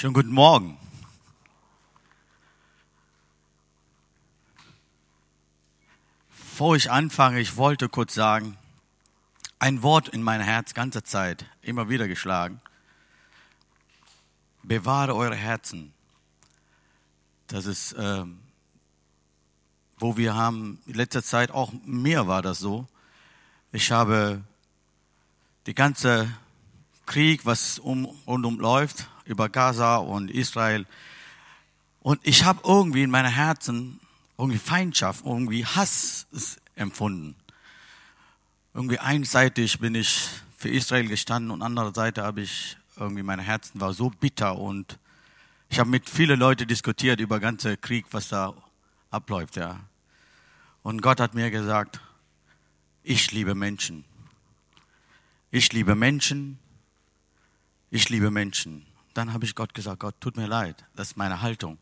Schönen 0.00 0.14
guten 0.14 0.30
Morgen. 0.30 0.78
Bevor 6.28 6.76
ich 6.76 6.88
anfange, 6.88 7.40
ich 7.40 7.56
wollte 7.56 7.88
kurz 7.88 8.14
sagen, 8.14 8.56
ein 9.58 9.82
Wort 9.82 10.06
in 10.06 10.22
mein 10.22 10.40
Herz 10.40 10.72
ganze 10.72 11.02
Zeit, 11.02 11.46
immer 11.62 11.88
wieder 11.88 12.06
geschlagen. 12.06 12.60
Bewahre 14.62 15.16
eure 15.16 15.34
Herzen. 15.34 15.92
Das 17.48 17.66
ist, 17.66 17.96
ähm, 17.98 18.38
wo 19.96 20.16
wir 20.16 20.36
haben, 20.36 20.80
in 20.86 20.94
letzter 20.94 21.24
Zeit 21.24 21.50
auch 21.50 21.72
mir 21.84 22.28
war 22.28 22.42
das 22.42 22.60
so. 22.60 22.86
Ich 23.72 23.90
habe 23.90 24.44
die 25.66 25.74
ganze 25.74 26.32
Krieg, 27.04 27.44
was 27.44 27.80
um 27.80 28.06
und 28.26 28.44
um 28.44 28.60
läuft, 28.60 29.08
über 29.28 29.48
Gaza 29.48 29.96
und 29.96 30.30
Israel. 30.30 30.86
Und 32.00 32.20
ich 32.24 32.44
habe 32.44 32.60
irgendwie 32.64 33.02
in 33.02 33.10
meinem 33.10 33.30
Herzen 33.30 34.00
irgendwie 34.38 34.58
Feindschaft, 34.58 35.24
irgendwie 35.24 35.64
Hass 35.64 36.26
empfunden. 36.74 37.36
Irgendwie 38.74 38.98
einseitig 38.98 39.78
bin 39.78 39.94
ich 39.94 40.28
für 40.56 40.70
Israel 40.70 41.06
gestanden 41.06 41.50
und 41.50 41.62
andererseits 41.62 42.18
habe 42.18 42.40
ich 42.40 42.76
irgendwie 42.96 43.22
mein 43.22 43.38
Herzen 43.38 43.80
war 43.80 43.92
so 43.92 44.10
bitter 44.10 44.58
und 44.58 44.98
ich 45.68 45.78
habe 45.78 45.90
mit 45.90 46.08
vielen 46.08 46.38
Leuten 46.38 46.66
diskutiert 46.66 47.20
über 47.20 47.38
ganze 47.38 47.76
Krieg, 47.76 48.06
was 48.10 48.28
da 48.28 48.54
abläuft, 49.10 49.56
ja. 49.56 49.80
Und 50.82 51.02
Gott 51.02 51.20
hat 51.20 51.34
mir 51.34 51.50
gesagt, 51.50 52.00
ich 53.02 53.30
liebe 53.32 53.54
Menschen. 53.54 54.04
Ich 55.50 55.72
liebe 55.72 55.94
Menschen. 55.94 56.58
Ich 57.90 58.08
liebe 58.08 58.30
Menschen. 58.30 58.87
Dann 59.18 59.32
habe 59.32 59.44
ich 59.44 59.56
Gott 59.56 59.74
gesagt, 59.74 59.98
Gott, 59.98 60.14
tut 60.20 60.36
mir 60.36 60.46
leid. 60.46 60.84
Das 60.94 61.08
ist 61.08 61.16
meine 61.16 61.42
Haltung. 61.42 61.76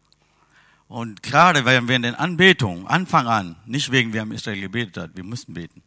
Und 0.88 1.22
gerade 1.22 1.66
wenn 1.66 1.86
wir 1.86 1.94
in 1.94 2.00
den 2.00 2.14
Anbetungen, 2.14 2.86
Anfang 2.86 3.26
an, 3.26 3.56
nicht 3.66 3.92
wegen 3.92 4.14
wir 4.14 4.22
haben 4.22 4.32
Israel 4.32 4.58
gebetet 4.58 4.96
hat, 4.96 5.16
wir 5.16 5.22
mussten 5.22 5.52
beten. 5.52 5.82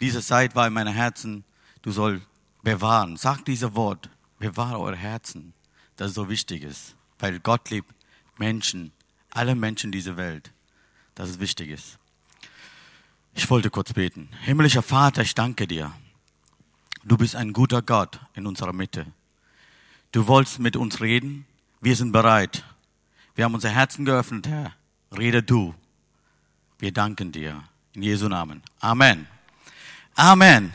Diese 0.00 0.22
Zeit 0.22 0.54
war 0.54 0.66
in 0.66 0.72
meinem 0.72 0.94
Herzen, 0.94 1.44
du 1.82 1.92
soll 1.92 2.22
bewahren. 2.62 3.18
Sag 3.18 3.44
dieses 3.44 3.74
Wort, 3.74 4.08
bewahre 4.38 4.80
eure 4.80 4.96
Herzen. 4.96 5.52
Das 5.96 6.08
ist 6.08 6.14
so 6.14 6.30
wichtig 6.30 6.62
ist. 6.62 6.96
Weil 7.18 7.38
Gott 7.38 7.68
liebt 7.68 7.92
Menschen, 8.38 8.92
alle 9.32 9.54
Menschen 9.54 9.92
dieser 9.92 10.16
Welt. 10.16 10.52
Das 11.16 11.28
ist 11.28 11.38
wichtig 11.38 11.68
ist. 11.68 11.98
Ich 13.34 13.50
wollte 13.50 13.68
kurz 13.68 13.92
beten. 13.92 14.30
Himmlischer 14.40 14.82
Vater, 14.82 15.20
ich 15.20 15.34
danke 15.34 15.66
dir. 15.66 15.92
Du 17.04 17.18
bist 17.18 17.36
ein 17.36 17.52
guter 17.52 17.82
Gott 17.82 18.20
in 18.32 18.46
unserer 18.46 18.72
Mitte. 18.72 19.04
Du 20.16 20.26
wolltest 20.28 20.60
mit 20.60 20.76
uns 20.76 21.02
reden. 21.02 21.44
Wir 21.82 21.94
sind 21.94 22.10
bereit. 22.10 22.64
Wir 23.34 23.44
haben 23.44 23.52
unser 23.52 23.68
Herzen 23.68 24.06
geöffnet, 24.06 24.48
Herr. 24.48 24.72
Rede 25.14 25.42
du. 25.42 25.74
Wir 26.78 26.90
danken 26.90 27.32
dir. 27.32 27.62
In 27.92 28.02
Jesu 28.02 28.26
Namen. 28.26 28.62
Amen. 28.80 29.26
Amen. 30.14 30.72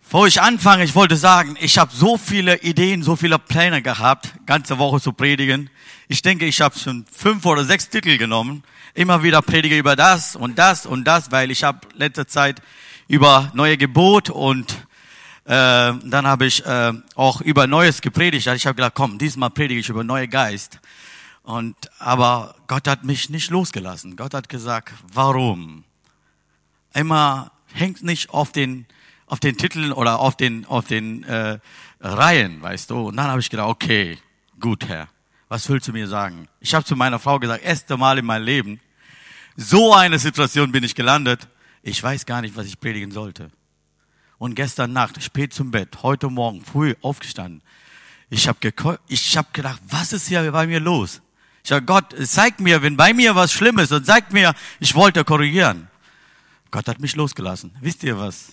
Bevor 0.00 0.28
ich 0.28 0.40
anfange, 0.40 0.84
ich 0.84 0.94
wollte 0.94 1.16
sagen, 1.16 1.56
ich 1.58 1.76
habe 1.76 1.90
so 1.92 2.16
viele 2.16 2.60
Ideen, 2.62 3.02
so 3.02 3.16
viele 3.16 3.40
Pläne 3.40 3.82
gehabt, 3.82 4.32
ganze 4.46 4.78
Woche 4.78 5.00
zu 5.00 5.12
predigen. 5.12 5.68
Ich 6.06 6.22
denke, 6.22 6.46
ich 6.46 6.60
habe 6.60 6.78
schon 6.78 7.04
fünf 7.10 7.44
oder 7.46 7.64
sechs 7.64 7.88
Titel 7.88 8.16
genommen. 8.16 8.62
Immer 8.94 9.24
wieder 9.24 9.42
predige 9.42 9.76
über 9.76 9.96
das 9.96 10.36
und 10.36 10.56
das 10.56 10.86
und 10.86 11.02
das, 11.04 11.32
weil 11.32 11.50
ich 11.50 11.64
habe 11.64 11.80
letzte 11.94 12.28
Zeit 12.28 12.62
über 13.08 13.50
neue 13.54 13.76
Gebot 13.76 14.30
und 14.30 14.85
äh, 15.46 15.94
dann 16.04 16.26
habe 16.26 16.46
ich 16.46 16.64
äh, 16.64 16.92
auch 17.14 17.40
über 17.40 17.66
Neues 17.66 18.00
gepredigt. 18.00 18.46
Ich 18.46 18.66
habe 18.66 18.74
gedacht, 18.74 18.94
komm, 18.94 19.18
diesmal 19.18 19.50
predige 19.50 19.80
ich 19.80 19.88
über 19.88 20.04
neue 20.04 20.28
Geist. 20.28 20.80
Und 21.42 21.76
aber 21.98 22.56
Gott 22.66 22.88
hat 22.88 23.04
mich 23.04 23.30
nicht 23.30 23.50
losgelassen. 23.50 24.16
Gott 24.16 24.34
hat 24.34 24.48
gesagt, 24.48 24.92
warum? 25.12 25.84
Immer 26.92 27.52
hängt 27.72 28.02
nicht 28.02 28.30
auf 28.30 28.52
den 28.52 28.86
auf 29.26 29.40
den 29.40 29.56
Titeln 29.56 29.92
oder 29.92 30.20
auf 30.20 30.36
den, 30.36 30.64
auf 30.66 30.86
den 30.86 31.24
äh, 31.24 31.58
Reihen, 32.00 32.62
weißt 32.62 32.90
du. 32.90 33.08
Und 33.08 33.16
dann 33.16 33.28
habe 33.28 33.40
ich 33.40 33.50
gedacht, 33.50 33.68
okay, 33.68 34.18
gut, 34.60 34.86
Herr, 34.88 35.08
was 35.48 35.68
willst 35.68 35.88
du 35.88 35.92
mir 35.92 36.08
sagen? 36.08 36.48
Ich 36.60 36.74
habe 36.74 36.84
zu 36.84 36.96
meiner 36.96 37.18
Frau 37.18 37.38
gesagt, 37.38 37.64
erste 37.64 37.96
Mal 37.96 38.18
in 38.18 38.24
meinem 38.26 38.44
Leben, 38.44 38.80
so 39.56 39.94
eine 39.94 40.18
Situation 40.18 40.72
bin 40.72 40.84
ich 40.84 40.94
gelandet, 40.94 41.48
ich 41.82 42.02
weiß 42.02 42.26
gar 42.26 42.40
nicht, 42.40 42.56
was 42.56 42.66
ich 42.66 42.78
predigen 42.78 43.10
sollte. 43.10 43.50
Und 44.38 44.54
gestern 44.54 44.92
Nacht, 44.92 45.22
spät 45.22 45.54
zum 45.54 45.70
Bett, 45.70 46.02
heute 46.02 46.28
Morgen, 46.28 46.62
früh 46.62 46.94
aufgestanden, 47.00 47.62
ich 48.28 48.48
habe 48.48 48.58
ich 49.08 49.36
hab 49.36 49.54
gedacht, 49.54 49.80
was 49.88 50.12
ist 50.12 50.28
hier 50.28 50.50
bei 50.50 50.66
mir 50.66 50.80
los? 50.80 51.22
Ich 51.64 51.72
habe 51.72 51.84
Gott, 51.84 52.14
zeig 52.24 52.60
mir, 52.60 52.82
wenn 52.82 52.96
bei 52.96 53.12
mir 53.12 53.34
was 53.34 53.52
Schlimmes 53.52 53.90
und 53.92 54.04
zeig 54.04 54.32
mir, 54.32 54.54
ich 54.78 54.94
wollte 54.94 55.24
korrigieren. 55.24 55.88
Gott 56.70 56.88
hat 56.88 57.00
mich 57.00 57.16
losgelassen. 57.16 57.72
Wisst 57.80 58.02
ihr 58.04 58.18
was? 58.18 58.52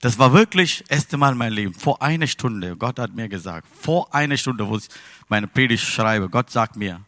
Das 0.00 0.18
war 0.18 0.32
wirklich 0.32 0.80
das 0.80 0.98
erste 0.98 1.16
Mal 1.16 1.32
in 1.32 1.38
meinem 1.38 1.54
Leben. 1.54 1.74
Vor 1.74 2.02
einer 2.02 2.26
Stunde, 2.26 2.76
Gott 2.76 2.98
hat 2.98 3.14
mir 3.14 3.28
gesagt, 3.28 3.68
vor 3.80 4.12
einer 4.14 4.36
Stunde, 4.36 4.68
wo 4.68 4.76
ich 4.76 4.88
meine 5.28 5.46
Predigt 5.46 5.84
schreibe, 5.84 6.28
Gott 6.28 6.50
sagt 6.50 6.76
mir, 6.76 7.00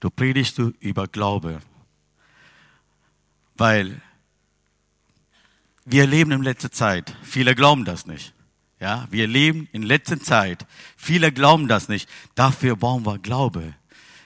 du 0.00 0.10
predigst 0.10 0.58
du 0.58 0.72
über 0.80 1.06
Glaube. 1.06 1.60
Weil 3.56 4.02
wir 5.84 6.06
leben 6.06 6.32
in 6.32 6.42
letzter 6.42 6.70
Zeit. 6.70 7.14
Viele 7.22 7.54
glauben 7.54 7.84
das 7.84 8.06
nicht. 8.06 8.34
Ja, 8.80 9.06
wir 9.10 9.26
leben 9.26 9.68
in 9.72 9.82
letzter 9.82 10.20
Zeit. 10.20 10.66
Viele 10.96 11.32
glauben 11.32 11.68
das 11.68 11.88
nicht. 11.88 12.08
Dafür 12.34 12.76
brauchen 12.76 13.06
wir 13.06 13.18
Glaube. 13.18 13.74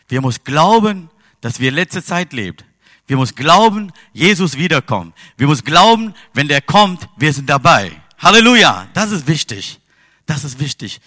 Wir 0.09 0.21
müssen 0.21 0.45
glauben, 0.45 1.11
dass 1.41 1.61
wir 1.61 1.69
in 1.69 1.75
letzter 1.75 2.05
Zeit 2.05 2.33
leben. 2.33 2.59
Wir 3.07 3.17
müssen 3.17 3.37
glauben, 3.37 3.93
Jesus 4.13 4.57
wiederkommt. 4.57 5.15
Wir 5.37 5.47
müssen 5.47 5.65
glauben, 5.65 6.15
wenn 6.35 6.49
der 6.49 6.61
kommt, 6.61 7.09
wir 7.17 7.33
sind 7.33 7.49
dabei. 7.49 7.93
Halleluja. 8.19 8.89
Das 8.95 9.13
ist 9.13 9.27
wichtig. 9.27 9.81
Das 10.27 10.45
ist 10.45 10.61
wichtig. 10.61 11.01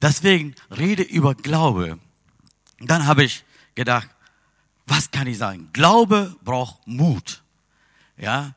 Deswegen 0.00 0.54
rede 0.70 1.02
über 1.02 1.34
Glaube. 1.34 1.98
Und 2.80 2.90
dann 2.90 3.06
habe 3.06 3.24
ich 3.24 3.44
gedacht, 3.74 4.08
was 4.86 5.10
kann 5.10 5.26
ich 5.26 5.38
sagen? 5.38 5.70
Glaube 5.72 6.36
braucht 6.44 6.86
Mut. 6.86 7.42
Ja. 8.16 8.54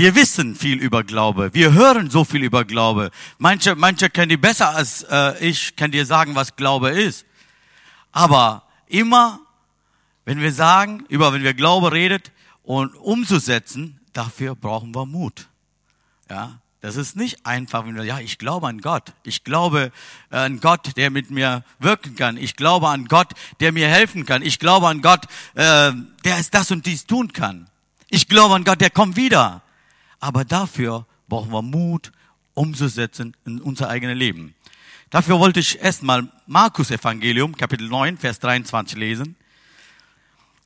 Wir 0.00 0.14
wissen 0.14 0.56
viel 0.56 0.78
über 0.78 1.04
Glaube. 1.04 1.52
Wir 1.52 1.74
hören 1.74 2.08
so 2.08 2.24
viel 2.24 2.42
über 2.42 2.64
Glaube. 2.64 3.10
Manche, 3.36 3.76
manche 3.76 4.08
kennen 4.08 4.30
die 4.30 4.38
besser 4.38 4.74
als 4.74 5.02
äh, 5.02 5.46
ich, 5.46 5.76
kann 5.76 5.90
dir 5.90 6.06
sagen, 6.06 6.34
was 6.34 6.56
Glaube 6.56 6.88
ist. 6.88 7.26
Aber 8.10 8.62
immer 8.86 9.40
wenn 10.24 10.40
wir 10.40 10.54
sagen, 10.54 11.04
über 11.10 11.34
wenn 11.34 11.42
wir 11.42 11.52
Glaube 11.52 11.92
redet 11.92 12.32
und 12.62 12.96
umzusetzen, 12.96 14.00
dafür 14.14 14.54
brauchen 14.54 14.94
wir 14.94 15.04
Mut. 15.04 15.48
Ja, 16.30 16.60
das 16.80 16.96
ist 16.96 17.14
nicht 17.14 17.44
einfach, 17.44 17.84
wenn 17.84 17.94
wir, 17.94 18.04
ja, 18.04 18.20
ich 18.20 18.38
glaube 18.38 18.68
an 18.68 18.80
Gott. 18.80 19.12
Ich 19.22 19.44
glaube 19.44 19.92
an 20.30 20.60
Gott, 20.60 20.96
der 20.96 21.10
mit 21.10 21.30
mir 21.30 21.62
wirken 21.78 22.16
kann. 22.16 22.38
Ich 22.38 22.56
glaube 22.56 22.88
an 22.88 23.04
Gott, 23.04 23.34
der 23.60 23.70
mir 23.72 23.88
helfen 23.88 24.24
kann. 24.24 24.40
Ich 24.40 24.58
glaube 24.58 24.88
an 24.88 25.02
Gott, 25.02 25.26
äh, 25.56 25.92
der 26.24 26.38
es 26.38 26.48
das 26.48 26.70
und 26.70 26.86
dies 26.86 27.04
tun 27.04 27.34
kann. 27.34 27.68
Ich 28.08 28.28
glaube 28.28 28.54
an 28.54 28.64
Gott, 28.64 28.80
der 28.80 28.88
kommt 28.88 29.16
wieder. 29.16 29.60
Aber 30.20 30.44
dafür 30.44 31.06
brauchen 31.28 31.50
wir 31.50 31.62
Mut, 31.62 32.12
umzusetzen 32.54 33.36
in 33.46 33.60
unser 33.60 33.88
eigenes 33.88 34.16
Leben. 34.16 34.54
Dafür 35.08 35.40
wollte 35.40 35.60
ich 35.60 35.80
erstmal 35.80 36.28
Markus 36.46 36.90
Evangelium, 36.90 37.56
Kapitel 37.56 37.88
9, 37.88 38.18
Vers 38.18 38.38
23 38.38 38.96
lesen. 38.96 39.36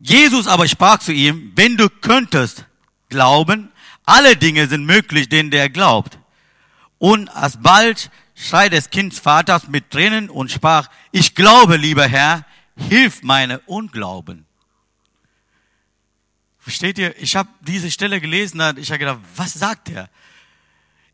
Jesus 0.01 0.47
aber 0.47 0.69
sprach 0.69 0.99
zu 0.99 1.13
ihm, 1.13 1.53
wenn 1.55 1.77
du 1.77 1.89
könntest 1.89 2.67
glauben, 3.09 3.71
alle 4.05 4.37
Dinge 4.37 4.67
sind 4.67 4.85
möglich, 4.85 5.29
denen 5.29 5.51
der 5.51 5.71
glaubt. 5.71 6.19
Und 6.99 7.29
alsbald 7.29 8.11
schreit 8.35 8.73
des 8.73 8.91
Kindes 8.91 9.19
Vaters 9.19 9.69
mit 9.69 9.91
Tränen 9.91 10.29
und 10.29 10.51
sprach, 10.51 10.91
ich 11.13 11.35
glaube, 11.35 11.77
lieber 11.77 12.07
Herr, 12.07 12.45
hilf 12.77 13.23
meine 13.23 13.61
Unglauben. 13.61 14.44
Versteht 16.65 16.99
ihr? 16.99 17.17
Ich 17.21 17.37
habe 17.37 17.49
diese 17.61 17.91
Stelle 17.91 18.21
gelesen, 18.21 18.61
ich 18.79 18.91
habe 18.91 18.99
gedacht, 18.99 19.21
was 19.37 19.53
sagt 19.53 19.91
er? 19.91 20.09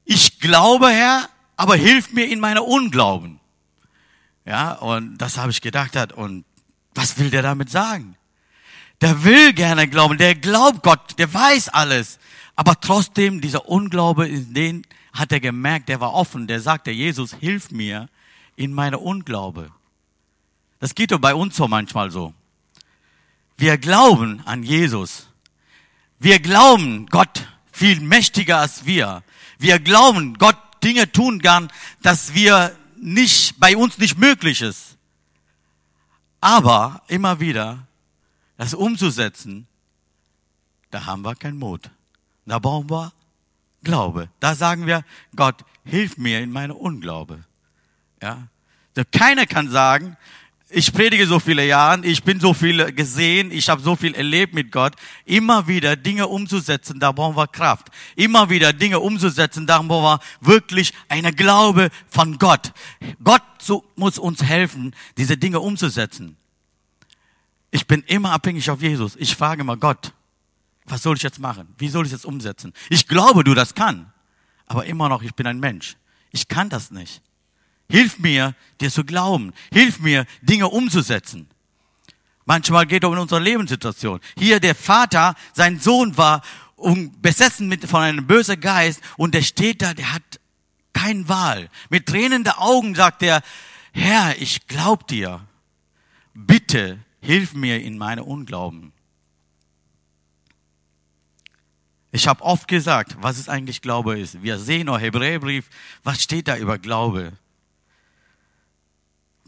Ich 0.05 0.39
glaube, 0.41 0.89
Herr, 0.89 1.29
aber 1.57 1.77
hilf 1.77 2.13
mir 2.13 2.27
in 2.27 2.41
meiner 2.41 2.65
Unglauben. 2.65 3.39
Ja, 4.47 4.73
und 4.73 5.19
das 5.19 5.37
habe 5.37 5.51
ich 5.51 5.61
gedacht 5.61 6.13
und 6.13 6.45
was 6.95 7.19
will 7.19 7.31
der 7.31 7.43
damit 7.43 7.71
sagen? 7.71 8.17
der 9.01 9.25
will 9.25 9.53
gerne 9.53 9.89
glauben, 9.89 10.19
der 10.19 10.35
glaubt 10.35 10.83
Gott, 10.83 11.19
der 11.19 11.33
weiß 11.33 11.71
alles. 11.71 12.19
Aber 12.55 12.79
trotzdem, 12.81 13.41
dieser 13.41 13.69
Unglaube, 13.69 14.29
in 14.29 14.53
den 14.53 14.87
hat 15.13 15.33
er 15.33 15.41
gemerkt, 15.41 15.89
der 15.89 16.01
war 16.01 16.13
offen, 16.13 16.47
der 16.47 16.61
sagte, 16.61 16.91
Jesus, 16.91 17.35
hilf 17.35 17.71
mir 17.71 18.09
in 18.57 18.73
meiner 18.73 19.01
Unglaube. 19.01 19.71
Das 20.79 20.95
geht 20.95 21.13
doch 21.13 21.19
bei 21.19 21.35
uns 21.35 21.57
so 21.57 21.67
manchmal 21.69 22.11
so. 22.11 22.35
Wir 23.57 23.79
glauben 23.79 24.43
an 24.47 24.63
Jesus. 24.63 25.29
Wir 26.21 26.39
glauben 26.39 27.07
Gott 27.07 27.49
viel 27.73 28.01
mächtiger 28.01 28.59
als 28.59 28.85
wir. 28.85 29.23
Wir 29.59 29.79
glauben, 29.79 30.37
Gott 30.37 30.59
Dinge 30.85 31.11
tun 31.11 31.41
kann, 31.41 31.73
dass 32.03 32.35
wir 32.35 32.77
nicht, 33.01 33.59
bei 33.59 33.77
uns 33.77 33.97
nicht 33.97 34.19
möglich 34.19 34.61
ist. 34.61 34.99
Aber 36.43 37.03
immer 37.09 37.41
wieder 37.41 37.87
das 38.59 38.75
umzusetzen, 38.75 39.67
da 40.91 41.07
haben 41.07 41.23
wir 41.23 41.35
keinen 41.35 41.59
Mut. 41.59 41.91
Da 42.45 42.59
brauchen 42.59 42.91
wir 42.91 43.13
Glaube. 43.83 44.29
Da 44.41 44.55
sagen 44.55 44.87
wir, 44.87 45.05
Gott, 45.35 45.65
hilf 45.85 46.19
mir 46.19 46.41
in 46.41 46.51
meiner 46.51 46.77
Unglaube. 46.77 47.45
Ja. 48.23 48.49
Keiner 49.13 49.47
kann 49.47 49.71
sagen, 49.71 50.19
ich 50.73 50.93
predige 50.93 51.27
so 51.27 51.41
viele 51.41 51.67
Jahre, 51.67 52.07
ich 52.07 52.23
bin 52.23 52.39
so 52.41 52.55
viel 52.55 52.93
gesehen, 52.93 53.51
ich 53.51 53.69
habe 53.69 53.83
so 53.83 53.97
viel 53.97 54.15
erlebt 54.15 54.55
mit 54.55 54.71
Gott. 54.71 54.95
Immer 55.25 55.67
wieder 55.67 55.97
Dinge 55.97 56.29
umzusetzen, 56.29 57.01
da 57.01 57.13
brauchen 57.13 57.37
wir 57.37 57.49
Kraft. 57.49 57.89
Immer 58.17 58.51
wieder 58.51 58.73
Dinge 58.73 59.01
umzusetzen, 59.01 59.67
da 59.67 59.83
brauchen 59.83 60.05
wir 60.05 60.21
wirklich 60.41 60.93
eine 61.09 61.33
Glaube 61.33 61.91
von 62.09 62.39
Gott. 62.39 62.73
Gott 63.23 63.43
muss 63.97 64.19
uns 64.19 64.43
helfen, 64.43 64.95
diese 65.17 65.37
Dinge 65.37 65.61
umzusetzen. 65.61 66.37
Ich 67.71 67.87
bin 67.87 68.03
immer 68.03 68.33
abhängig 68.33 68.71
auf 68.71 68.81
Jesus. 68.81 69.17
Ich 69.17 69.35
frage 69.37 69.63
immer 69.63 69.77
Gott, 69.77 70.13
was 70.85 71.03
soll 71.03 71.17
ich 71.17 71.23
jetzt 71.23 71.39
machen? 71.39 71.75
Wie 71.79 71.89
soll 71.89 72.07
ich 72.07 72.13
es 72.13 72.25
umsetzen? 72.25 72.73
Ich 72.89 73.07
glaube, 73.07 73.45
du 73.45 73.55
das 73.55 73.75
kann. 73.75 74.13
Aber 74.67 74.87
immer 74.87 75.09
noch, 75.09 75.23
ich 75.23 75.35
bin 75.35 75.47
ein 75.47 75.59
Mensch. 75.59 75.97
Ich 76.31 76.49
kann 76.49 76.69
das 76.69 76.91
nicht. 76.91 77.23
Hilf 77.91 78.19
mir, 78.19 78.55
dir 78.81 78.91
zu 78.91 79.05
glauben. 79.05 79.53
Hilf 79.73 80.01
mir, 80.01 80.25
Dinge 80.43 80.69
umzusetzen. 80.69 81.49
Manchmal 82.47 82.87
geht 82.87 83.05
es 83.05 83.09
um 83.09 83.19
unsere 83.19 83.41
Lebenssituation. 83.41 84.21
Hier 84.39 84.61
der 84.61 84.75
Vater, 84.75 85.35
sein 85.53 85.79
Sohn 85.79 86.17
war 86.17 86.43
besessen 87.21 87.69
mit, 87.69 87.85
von 87.85 88.01
einem 88.01 88.27
bösen 88.27 88.61
Geist 88.61 89.01
und 89.17 89.35
der 89.35 89.43
steht 89.43 89.83
da, 89.83 89.93
der 89.93 90.15
hat 90.15 90.41
keine 90.93 91.29
Wahl. 91.29 91.69
Mit 91.91 92.07
tränenden 92.07 92.53
Augen 92.55 92.95
sagt 92.95 93.23
er, 93.23 93.43
Herr, 93.93 94.41
ich 94.41 94.67
glaub 94.67 95.07
dir. 95.07 95.47
Bitte 96.33 96.99
hilf 97.21 97.55
mir 97.55 97.83
in 97.83 97.99
meine 97.99 98.25
Unglauben. 98.25 98.93
Ich 102.13 102.27
habe 102.27 102.43
oft 102.43 102.67
gesagt, 102.67 103.17
was 103.21 103.39
es 103.39 103.49
eigentlich 103.49 103.83
Glaube 103.83 104.19
ist. 104.19 104.43
Wir 104.43 104.59
sehen 104.59 104.87
nur 104.87 104.99
Hebräerbrief, 104.99 105.69
was 106.03 106.23
steht 106.23 106.49
da 106.49 106.57
über 106.57 106.79
Glaube? 106.79 107.33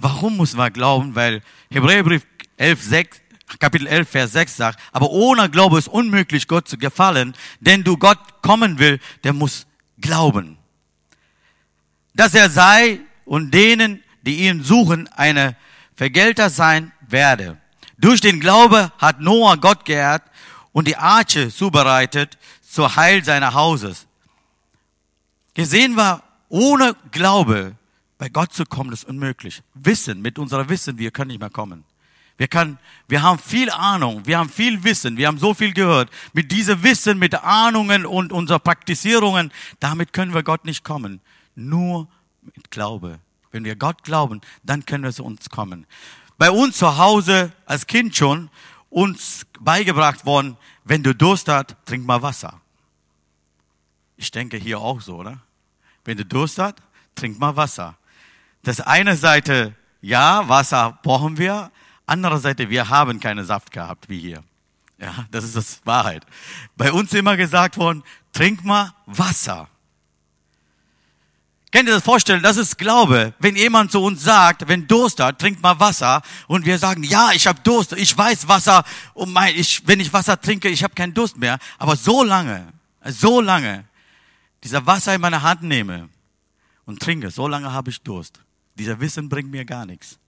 Warum 0.02 0.36
muss 0.36 0.54
man 0.54 0.72
glauben? 0.72 1.14
Weil 1.14 1.42
Hebräerbrief 1.70 2.26
11, 2.56 2.82
6, 2.82 3.20
Kapitel 3.60 3.86
11, 3.86 4.08
Vers 4.08 4.32
6 4.32 4.56
sagt, 4.56 4.80
aber 4.90 5.10
ohne 5.10 5.48
Glaube 5.48 5.78
ist 5.78 5.86
unmöglich, 5.86 6.48
Gott 6.48 6.66
zu 6.66 6.76
gefallen, 6.76 7.34
denn 7.60 7.84
du 7.84 7.96
Gott 7.96 8.18
kommen 8.42 8.80
will, 8.80 8.98
der 9.22 9.32
muss 9.32 9.64
glauben. 10.00 10.58
Dass 12.14 12.34
er 12.34 12.50
sei 12.50 12.98
und 13.24 13.54
denen, 13.54 14.02
die 14.22 14.48
ihn 14.48 14.64
suchen, 14.64 15.08
eine 15.12 15.56
Vergelter 15.94 16.50
sein 16.50 16.90
werde. 17.06 17.58
Durch 17.96 18.20
den 18.20 18.40
Glaube 18.40 18.90
hat 18.98 19.20
Noah 19.20 19.56
Gott 19.56 19.84
geehrt 19.84 20.24
und 20.72 20.88
die 20.88 20.96
Arche 20.96 21.48
zubereitet 21.48 22.38
zur 22.68 22.96
Heil 22.96 23.22
seiner 23.22 23.54
Hauses. 23.54 24.08
Gesehen 25.54 25.94
war, 25.94 26.24
ohne 26.48 26.96
Glaube 27.12 27.76
bei 28.22 28.28
Gott 28.28 28.52
zu 28.52 28.64
kommen, 28.64 28.92
ist 28.92 29.02
unmöglich. 29.02 29.64
Wissen, 29.74 30.22
mit 30.22 30.38
unserer 30.38 30.68
Wissen, 30.68 30.96
wir 30.96 31.10
können 31.10 31.32
nicht 31.32 31.40
mehr 31.40 31.50
kommen. 31.50 31.82
Wir 32.36 32.46
können, 32.46 32.78
wir 33.08 33.20
haben 33.20 33.40
viel 33.40 33.68
Ahnung, 33.68 34.24
wir 34.26 34.38
haben 34.38 34.48
viel 34.48 34.84
Wissen, 34.84 35.16
wir 35.16 35.26
haben 35.26 35.38
so 35.38 35.54
viel 35.54 35.72
gehört. 35.72 36.08
Mit 36.32 36.52
diesem 36.52 36.84
Wissen, 36.84 37.18
mit 37.18 37.34
Ahnungen 37.34 38.06
und 38.06 38.32
unserer 38.32 38.60
Praktizierungen, 38.60 39.50
damit 39.80 40.12
können 40.12 40.34
wir 40.34 40.44
Gott 40.44 40.64
nicht 40.64 40.84
kommen. 40.84 41.20
Nur 41.56 42.06
mit 42.42 42.70
Glaube. 42.70 43.18
Wenn 43.50 43.64
wir 43.64 43.74
Gott 43.74 44.04
glauben, 44.04 44.40
dann 44.62 44.86
können 44.86 45.02
wir 45.02 45.12
zu 45.12 45.24
uns 45.24 45.50
kommen. 45.50 45.84
Bei 46.38 46.52
uns 46.52 46.76
zu 46.76 46.98
Hause 46.98 47.50
als 47.66 47.88
Kind 47.88 48.14
schon 48.14 48.50
uns 48.88 49.46
beigebracht 49.58 50.26
worden, 50.26 50.56
wenn 50.84 51.02
du 51.02 51.12
Durst 51.12 51.48
hast, 51.48 51.74
trink 51.86 52.06
mal 52.06 52.22
Wasser. 52.22 52.60
Ich 54.16 54.30
denke 54.30 54.58
hier 54.58 54.78
auch 54.78 55.00
so, 55.00 55.16
oder? 55.16 55.40
Wenn 56.04 56.16
du 56.18 56.24
Durst 56.24 56.60
hast, 56.60 56.76
trink 57.16 57.40
mal 57.40 57.56
Wasser. 57.56 57.96
Das 58.64 58.80
eine 58.80 59.16
Seite, 59.16 59.74
ja, 60.00 60.48
Wasser 60.48 60.98
brauchen 61.02 61.36
wir. 61.38 61.70
Andere 62.06 62.38
Seite, 62.38 62.70
wir 62.70 62.88
haben 62.88 63.20
keine 63.20 63.44
Saft 63.44 63.72
gehabt, 63.72 64.08
wie 64.08 64.18
hier. 64.18 64.42
Ja, 64.98 65.26
das 65.32 65.44
ist 65.44 65.56
das 65.56 65.80
Wahrheit. 65.84 66.24
Bei 66.76 66.92
uns 66.92 67.12
immer 67.12 67.36
gesagt 67.36 67.76
worden, 67.76 68.04
trink 68.32 68.64
mal 68.64 68.94
Wasser. 69.06 69.68
Könnt 71.72 71.88
ihr 71.88 71.94
das 71.94 72.04
vorstellen? 72.04 72.42
Das 72.42 72.58
ist 72.58 72.76
Glaube. 72.76 73.32
Wenn 73.38 73.56
jemand 73.56 73.90
zu 73.90 74.02
uns 74.02 74.22
sagt, 74.22 74.68
wenn 74.68 74.86
Durst 74.86 75.18
hat, 75.20 75.38
trink 75.38 75.62
mal 75.62 75.80
Wasser. 75.80 76.20
Und 76.46 76.66
wir 76.66 76.78
sagen, 76.78 77.02
ja, 77.02 77.30
ich 77.32 77.46
habe 77.46 77.60
Durst, 77.62 77.94
ich 77.94 78.16
weiß 78.16 78.46
Wasser. 78.46 78.84
Und 79.14 79.32
mein, 79.32 79.56
ich, 79.56 79.86
wenn 79.86 79.98
ich 79.98 80.12
Wasser 80.12 80.38
trinke, 80.38 80.68
ich 80.68 80.84
habe 80.84 80.94
keinen 80.94 81.14
Durst 81.14 81.38
mehr. 81.38 81.58
Aber 81.78 81.96
so 81.96 82.22
lange, 82.22 82.68
so 83.06 83.40
lange, 83.40 83.84
dieser 84.62 84.86
Wasser 84.86 85.14
in 85.14 85.20
meine 85.22 85.42
Hand 85.42 85.62
nehme 85.62 86.10
und 86.84 87.00
trinke, 87.00 87.30
so 87.30 87.48
lange 87.48 87.72
habe 87.72 87.90
ich 87.90 88.02
Durst. 88.02 88.40
Dieser 88.82 88.98
Wissen 88.98 89.28
bringt 89.28 89.48
mir 89.48 89.64
gar 89.64 89.86
nichts. 89.86 90.18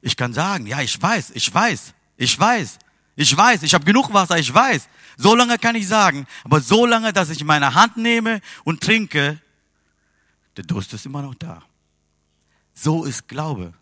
Ich 0.00 0.16
kann 0.16 0.32
sagen, 0.32 0.66
ja, 0.66 0.80
ich 0.80 1.00
weiß, 1.02 1.32
ich 1.34 1.52
weiß, 1.52 1.92
ich 2.16 2.40
weiß, 2.40 2.78
ich 3.14 3.36
weiß, 3.36 3.62
ich 3.62 3.74
habe 3.74 3.84
genug 3.84 4.10
Wasser, 4.14 4.38
ich 4.38 4.54
weiß. 4.54 4.88
So 5.18 5.34
lange 5.34 5.58
kann 5.58 5.74
ich 5.74 5.86
sagen, 5.86 6.26
aber 6.44 6.62
so 6.62 6.86
lange, 6.86 7.12
dass 7.12 7.28
ich 7.28 7.44
meine 7.44 7.74
Hand 7.74 7.98
nehme 7.98 8.40
und 8.64 8.82
trinke, 8.82 9.38
der 10.56 10.64
Durst 10.64 10.94
ist 10.94 11.04
immer 11.04 11.20
noch 11.20 11.34
da. 11.34 11.62
So 12.72 13.04
ist 13.04 13.28
Glaube. 13.28 13.74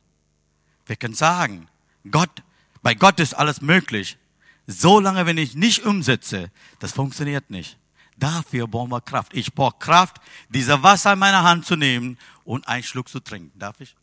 Wir 0.86 0.96
können 0.96 1.14
sagen, 1.14 1.68
Gott, 2.10 2.42
bei 2.82 2.96
Gott 2.96 3.20
ist 3.20 3.34
alles 3.34 3.60
möglich. 3.60 4.18
So 4.66 4.98
lange, 4.98 5.26
wenn 5.26 5.38
ich 5.38 5.54
nicht 5.54 5.86
umsetze, 5.86 6.50
das 6.80 6.90
funktioniert 6.90 7.50
nicht. 7.50 7.78
Dafür 8.16 8.68
brauchen 8.68 8.90
wir 8.90 9.00
Kraft. 9.00 9.34
Ich 9.34 9.54
brauche 9.54 9.78
Kraft, 9.78 10.18
diese 10.48 10.82
Wasser 10.82 11.14
in 11.14 11.18
meine 11.18 11.42
Hand 11.42 11.66
zu 11.66 11.76
nehmen 11.76 12.18
und 12.44 12.68
einen 12.68 12.82
Schluck 12.82 13.08
zu 13.08 13.20
trinken. 13.20 13.58
Darf 13.58 13.80
ich? 13.80 13.96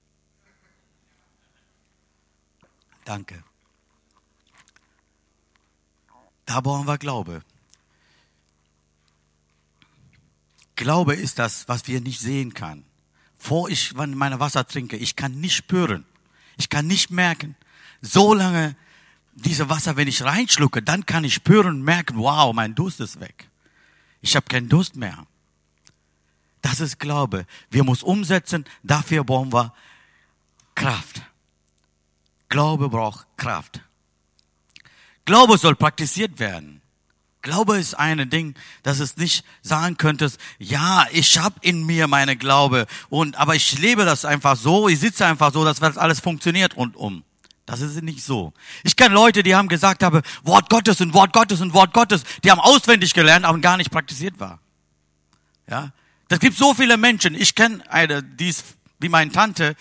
Danke. 3.06 3.44
Da 6.46 6.60
brauchen 6.60 6.88
wir 6.88 6.98
Glaube. 6.98 7.44
Glaube 10.76 11.14
ist 11.14 11.40
das, 11.40 11.68
was 11.68 11.88
wir 11.88 12.02
nicht 12.02 12.20
sehen 12.20 12.54
kann. 12.54 12.84
Vor 13.38 13.70
ich 13.70 13.94
meine 13.94 14.40
Wasser 14.40 14.68
trinke, 14.68 14.98
ich 14.98 15.16
kann 15.16 15.40
nicht 15.40 15.56
spüren. 15.56 16.06
Ich 16.58 16.70
kann 16.70 16.88
nicht 16.88 17.12
merken. 17.12 17.56
So 18.02 18.34
lange 18.34 18.76
diese 19.34 19.70
Wasser, 19.70 19.96
wenn 19.96 20.08
ich 20.08 20.24
reinschlucke, 20.24 20.82
dann 20.82 21.06
kann 21.06 21.24
ich 21.24 21.34
spüren 21.34 21.68
und 21.68 21.82
merken, 21.84 22.18
wow, 22.18 22.54
mein 22.54 22.76
Durst 22.76 23.00
ist 23.00 23.20
weg. 23.20 23.51
Ich 24.22 24.36
habe 24.36 24.46
keinen 24.48 24.70
Durst 24.70 24.96
mehr. 24.96 25.26
Das 26.62 26.80
ist 26.80 27.00
Glaube. 27.00 27.46
Wir 27.70 27.84
müssen 27.84 28.06
umsetzen, 28.06 28.66
dafür 28.84 29.24
brauchen 29.24 29.52
wir 29.52 29.74
Kraft. 30.76 31.22
Glaube 32.50 32.90
braucht 32.90 33.26
Kraft. 33.38 33.82
Glaube 35.26 35.58
soll 35.58 35.76
praktiziert 35.76 36.40
werden. 36.40 36.82
Glaube 37.42 37.78
ist 37.78 37.96
ein 37.96 38.30
Ding, 38.30 38.56
dass 38.84 39.00
es 39.00 39.18
nicht 39.18 39.44
sagen 39.64 39.98
könntest, 39.98 40.40
ja, 40.60 41.08
ich 41.12 41.40
habe 41.40 41.56
in 41.62 41.84
mir 41.86 42.08
meine 42.08 42.36
Glaube 42.36 42.86
und 43.10 43.36
aber 43.36 43.56
ich 43.56 43.80
lebe 43.80 44.06
das 44.06 44.26
einfach 44.26 44.56
so, 44.56 44.88
ich 44.88 45.00
sitze 45.00 45.26
einfach 45.26 45.52
so, 45.52 45.66
dass 45.66 45.82
alles 45.82 46.20
funktioniert 46.20 46.78
rundum. 46.78 47.24
Das 47.72 47.80
ist 47.80 48.04
nicht 48.04 48.22
so. 48.22 48.52
Ich 48.84 48.98
kenne 48.98 49.16
Leute, 49.16 49.44
die 49.44 49.56
haben 49.56 49.70
gesagt 49.70 50.04
haben, 50.04 50.22
Wort 50.44 50.70
Gottes 50.70 51.00
und 51.00 51.14
Wort 51.14 51.32
Gottes 51.32 51.62
und 51.62 51.74
Wort 51.74 51.94
Gottes, 51.94 52.26
die 52.44 52.52
haben 52.52 52.60
auswendig 52.60 53.14
gelernt, 53.14 53.46
aber 53.46 53.58
gar 53.60 53.78
nicht 53.78 53.90
praktiziert 53.90 54.38
war. 54.42 54.60
Ja, 55.70 55.94
das 56.28 56.42
gibt 56.42 56.58
so 56.58 56.74
viele 56.74 56.98
Menschen. 56.98 57.34
Ich 57.34 57.56
kenne 57.56 57.82
eine, 57.90 58.24
die 58.24 58.50
ist 58.50 58.66
wie 59.00 59.08
meine 59.08 59.32
Tante 59.32 59.78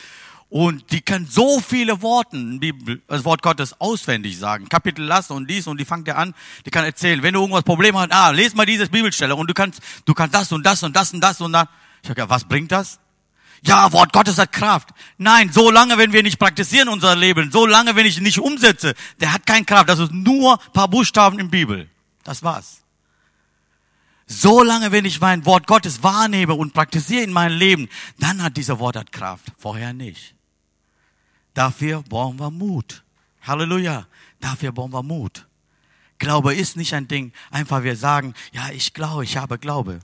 und 0.50 0.92
die 0.92 1.00
kann 1.00 1.26
so 1.26 1.58
viele 1.58 2.00
Worte, 2.00 2.60
das 3.08 3.24
Wort 3.24 3.42
Gottes 3.42 3.80
auswendig 3.80 4.38
sagen. 4.38 4.68
Kapitel 4.68 5.04
lassen 5.04 5.32
und 5.32 5.50
dies 5.50 5.66
und 5.66 5.80
die 5.80 5.84
fängt 5.84 6.06
ja 6.06 6.14
an, 6.14 6.32
die 6.66 6.70
kann 6.70 6.84
erzählen, 6.84 7.20
wenn 7.24 7.34
du 7.34 7.40
irgendwas 7.40 7.64
Problem 7.64 7.98
hast, 7.98 8.12
ah, 8.12 8.30
lese 8.30 8.54
mal 8.54 8.66
dieses 8.66 8.88
Bibelstelle 8.88 9.34
und 9.34 9.50
du 9.50 9.54
kannst, 9.54 9.80
du 10.04 10.14
kannst 10.14 10.36
das 10.36 10.52
und 10.52 10.64
das 10.64 10.80
und 10.84 10.94
das 10.94 11.12
und 11.12 11.20
das 11.20 11.40
und 11.40 11.52
dann. 11.52 11.66
Ich 12.02 12.08
sage, 12.08 12.20
ja, 12.20 12.30
was 12.30 12.44
bringt 12.44 12.70
das? 12.70 13.00
Ja, 13.62 13.92
Wort 13.92 14.12
Gottes 14.12 14.38
hat 14.38 14.52
Kraft. 14.52 14.88
Nein, 15.18 15.52
so 15.52 15.70
lange, 15.70 15.98
wenn 15.98 16.12
wir 16.12 16.22
nicht 16.22 16.38
praktizieren 16.38 16.88
unser 16.88 17.14
Leben, 17.14 17.52
so 17.52 17.66
lange, 17.66 17.94
wenn 17.94 18.06
ich 18.06 18.20
nicht 18.20 18.38
umsetze, 18.38 18.94
der 19.20 19.32
hat 19.32 19.46
keine 19.46 19.64
Kraft. 19.64 19.88
Das 19.88 19.98
ist 19.98 20.12
nur 20.12 20.58
paar 20.72 20.88
Buchstaben 20.88 21.38
in 21.38 21.50
Bibel. 21.50 21.88
Das 22.24 22.42
war's. 22.42 22.82
So 24.26 24.62
lange, 24.62 24.92
wenn 24.92 25.04
ich 25.04 25.20
mein 25.20 25.44
Wort 25.44 25.66
Gottes 25.66 26.02
wahrnehme 26.02 26.54
und 26.54 26.72
praktiziere 26.72 27.24
in 27.24 27.32
meinem 27.32 27.58
Leben, 27.58 27.88
dann 28.18 28.42
hat 28.42 28.56
dieser 28.56 28.78
Wort 28.78 28.96
hat 28.96 29.12
Kraft. 29.12 29.46
Vorher 29.58 29.92
nicht. 29.92 30.34
Dafür 31.52 32.02
brauchen 32.08 32.38
wir 32.38 32.50
Mut. 32.50 33.02
Halleluja. 33.42 34.06
Dafür 34.38 34.72
brauchen 34.72 34.92
wir 34.92 35.02
Mut. 35.02 35.46
Glaube 36.18 36.54
ist 36.54 36.76
nicht 36.76 36.94
ein 36.94 37.08
Ding, 37.08 37.32
einfach 37.50 37.82
wir 37.82 37.96
sagen, 37.96 38.34
ja, 38.52 38.68
ich 38.70 38.92
glaube, 38.92 39.24
ich 39.24 39.36
habe 39.36 39.58
Glaube. 39.58 40.00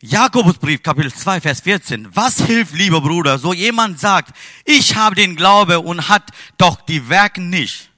Jakobusbrief, 0.00 0.82
Kapitel 0.82 1.12
2, 1.12 1.40
Vers 1.40 1.60
14. 1.62 2.14
Was 2.14 2.40
hilft, 2.40 2.72
lieber 2.74 3.00
Bruder, 3.00 3.38
so 3.38 3.52
jemand 3.52 3.98
sagt, 3.98 4.36
ich 4.64 4.94
habe 4.94 5.16
den 5.16 5.34
Glaube 5.34 5.80
und 5.80 6.08
hat 6.08 6.30
doch 6.56 6.80
die 6.82 7.08
Werke 7.08 7.40
nicht? 7.40 7.90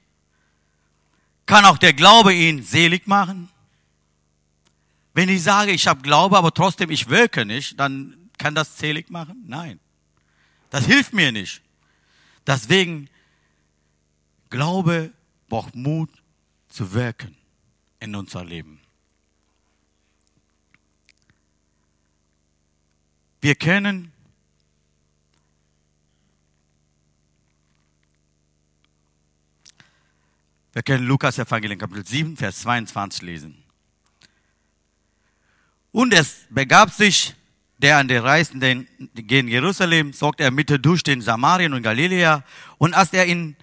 Kann 1.45 1.67
auch 1.67 1.77
der 1.77 1.93
Glaube 1.93 2.33
ihn 2.33 2.63
selig 2.63 3.07
machen? 3.07 3.51
Wenn 5.13 5.29
ich 5.29 5.43
sage, 5.43 5.73
ich 5.73 5.87
habe 5.87 6.01
Glaube, 6.01 6.39
aber 6.39 6.55
trotzdem 6.55 6.91
ich 6.91 7.11
wirke 7.11 7.45
nicht, 7.45 7.79
dann 7.79 8.31
kann 8.39 8.55
das 8.55 8.79
selig 8.79 9.11
machen? 9.11 9.45
Nein. 9.47 9.79
Das 10.71 10.87
hilft 10.87 11.13
mir 11.13 11.33
nicht. 11.33 11.61
Deswegen, 12.47 13.11
Glaube 14.49 15.13
braucht 15.49 15.75
Mut 15.75 16.11
zu 16.69 16.95
wirken 16.95 17.37
in 17.99 18.15
unser 18.15 18.45
Leben. 18.45 18.80
Wir 23.41 23.55
können 23.55 24.13
Wir 30.73 30.83
können 30.83 31.05
Lukas 31.05 31.37
Evangelium 31.39 31.81
Kapitel 31.81 32.07
7, 32.07 32.37
Vers 32.37 32.61
22 32.61 33.23
lesen. 33.23 33.65
Und 35.91 36.15
es 36.15 36.47
begab 36.49 36.93
sich, 36.93 37.35
der 37.79 37.99
an 37.99 38.07
der 38.07 38.23
Reisenden 38.23 38.87
gen 39.15 39.49
Jerusalem, 39.49 40.13
zog 40.13 40.39
er 40.39 40.53
Mitte 40.53 40.79
durch 40.79 41.03
den 41.03 41.23
Samarien 41.23 41.75
und 41.75 41.83
Galiläa. 41.83 42.45
Und 42.79 42.95
als 42.95 43.13
er 43.13 43.27
in 43.27 43.57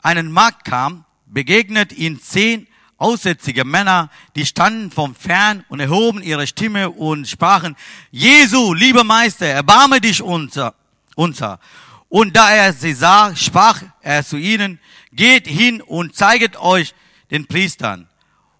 einen 0.00 0.32
Markt 0.32 0.64
kam, 0.64 1.04
begegnet 1.26 1.92
ihn 1.92 2.20
zehn 2.20 2.66
aussätzige 2.98 3.64
Männer, 3.64 4.10
die 4.34 4.46
standen 4.46 4.90
vom 4.90 5.14
Fern 5.14 5.64
und 5.68 5.80
erhoben 5.80 6.22
ihre 6.22 6.46
Stimme 6.46 6.90
und 6.90 7.28
sprachen, 7.28 7.76
Jesu, 8.10 8.72
lieber 8.72 9.04
Meister, 9.04 9.46
erbarme 9.46 10.00
dich 10.00 10.22
unser, 10.22 10.74
unser. 11.14 11.60
Und 12.08 12.36
da 12.36 12.50
er 12.50 12.72
sie 12.72 12.94
sah, 12.94 13.34
sprach 13.34 13.82
er 14.00 14.24
zu 14.24 14.36
ihnen, 14.36 14.78
geht 15.12 15.46
hin 15.46 15.82
und 15.82 16.14
zeiget 16.14 16.56
euch 16.56 16.94
den 17.30 17.46
Priestern. 17.46 18.08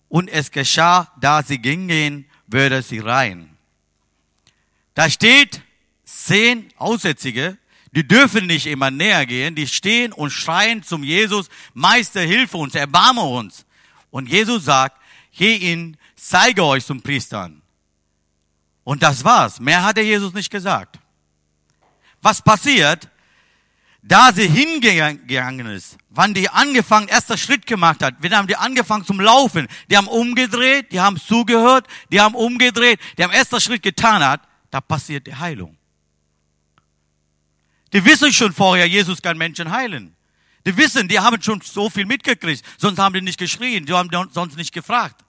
Und 0.09 0.29
es 0.29 0.51
geschah, 0.51 1.13
da 1.21 1.43
sie 1.43 1.59
gingen, 1.59 2.27
würde 2.47 2.83
sie 2.83 2.99
rein. 2.99 3.57
Da 4.95 5.11
steht 5.11 5.61
zehn 6.05 6.73
Aussätzige, 6.77 7.59
die 7.93 8.07
dürfen 8.07 8.47
nicht 8.47 8.67
immer 8.67 8.91
näher 8.91 9.27
gehen, 9.27 9.55
die 9.55 9.67
stehen 9.67 10.13
und 10.13 10.31
schreien 10.31 10.83
zum 10.83 11.03
Jesus, 11.03 11.49
Meister, 11.75 12.21
hilf 12.21 12.55
uns, 12.55 12.75
erbarme 12.75 13.23
uns. 13.23 13.66
Und 14.17 14.31
Jesus 14.31 14.65
sagt, 14.65 14.97
geh 15.37 15.57
ihn, 15.57 15.99
zeige 16.15 16.65
euch 16.65 16.87
zum 16.87 17.03
Priestern. 17.03 17.61
Und 18.83 19.03
das 19.03 19.23
war's. 19.23 19.61
Mehr 19.61 19.85
hat 19.85 19.99
der 19.99 20.07
Jesus 20.07 20.33
nicht 20.33 20.51
gesagt. 20.51 20.99
Was 22.23 22.41
passiert? 22.41 23.11
Da 24.01 24.33
sie 24.33 24.49
hingegangen 24.49 25.67
ist, 25.67 25.99
wann 26.09 26.33
die 26.33 26.49
angefangen, 26.49 27.09
erster 27.09 27.37
Schritt 27.37 27.67
gemacht 27.67 28.03
hat, 28.03 28.15
wir 28.21 28.31
haben 28.31 28.47
die 28.47 28.57
angefangen 28.57 29.05
zum 29.05 29.21
Laufen, 29.21 29.69
die 29.91 29.99
haben 29.99 30.09
umgedreht, 30.09 30.93
die 30.93 31.01
haben 31.01 31.21
zugehört, 31.21 31.87
die 32.11 32.19
haben 32.19 32.35
umgedreht, 32.35 32.99
die 33.19 33.23
haben 33.23 33.35
erster 33.35 33.61
Schritt 33.61 33.83
getan 33.83 34.25
hat, 34.25 34.41
da 34.71 34.81
passiert 34.81 35.27
die 35.27 35.35
Heilung. 35.35 35.77
Die 37.93 38.03
wissen 38.03 38.33
schon 38.33 38.55
vorher, 38.55 38.89
Jesus 38.89 39.21
kann 39.21 39.37
Menschen 39.37 39.71
heilen. 39.71 40.16
Die 40.67 40.77
wissen, 40.77 41.07
die 41.09 41.21
haben 41.21 41.41
schon 41.41 41.61
so 41.63 41.89
viel 41.89 42.05
mitgekriegt, 42.05 42.65
sonst 42.77 42.99
haben 42.99 43.15
die 43.15 43.23
nicht 43.23 43.39
geschrien, 43.39 43.87
die 43.87 43.93
haben 43.95 44.11
sonst 44.33 44.57
nicht 44.57 44.75
gefragt. 44.75 45.25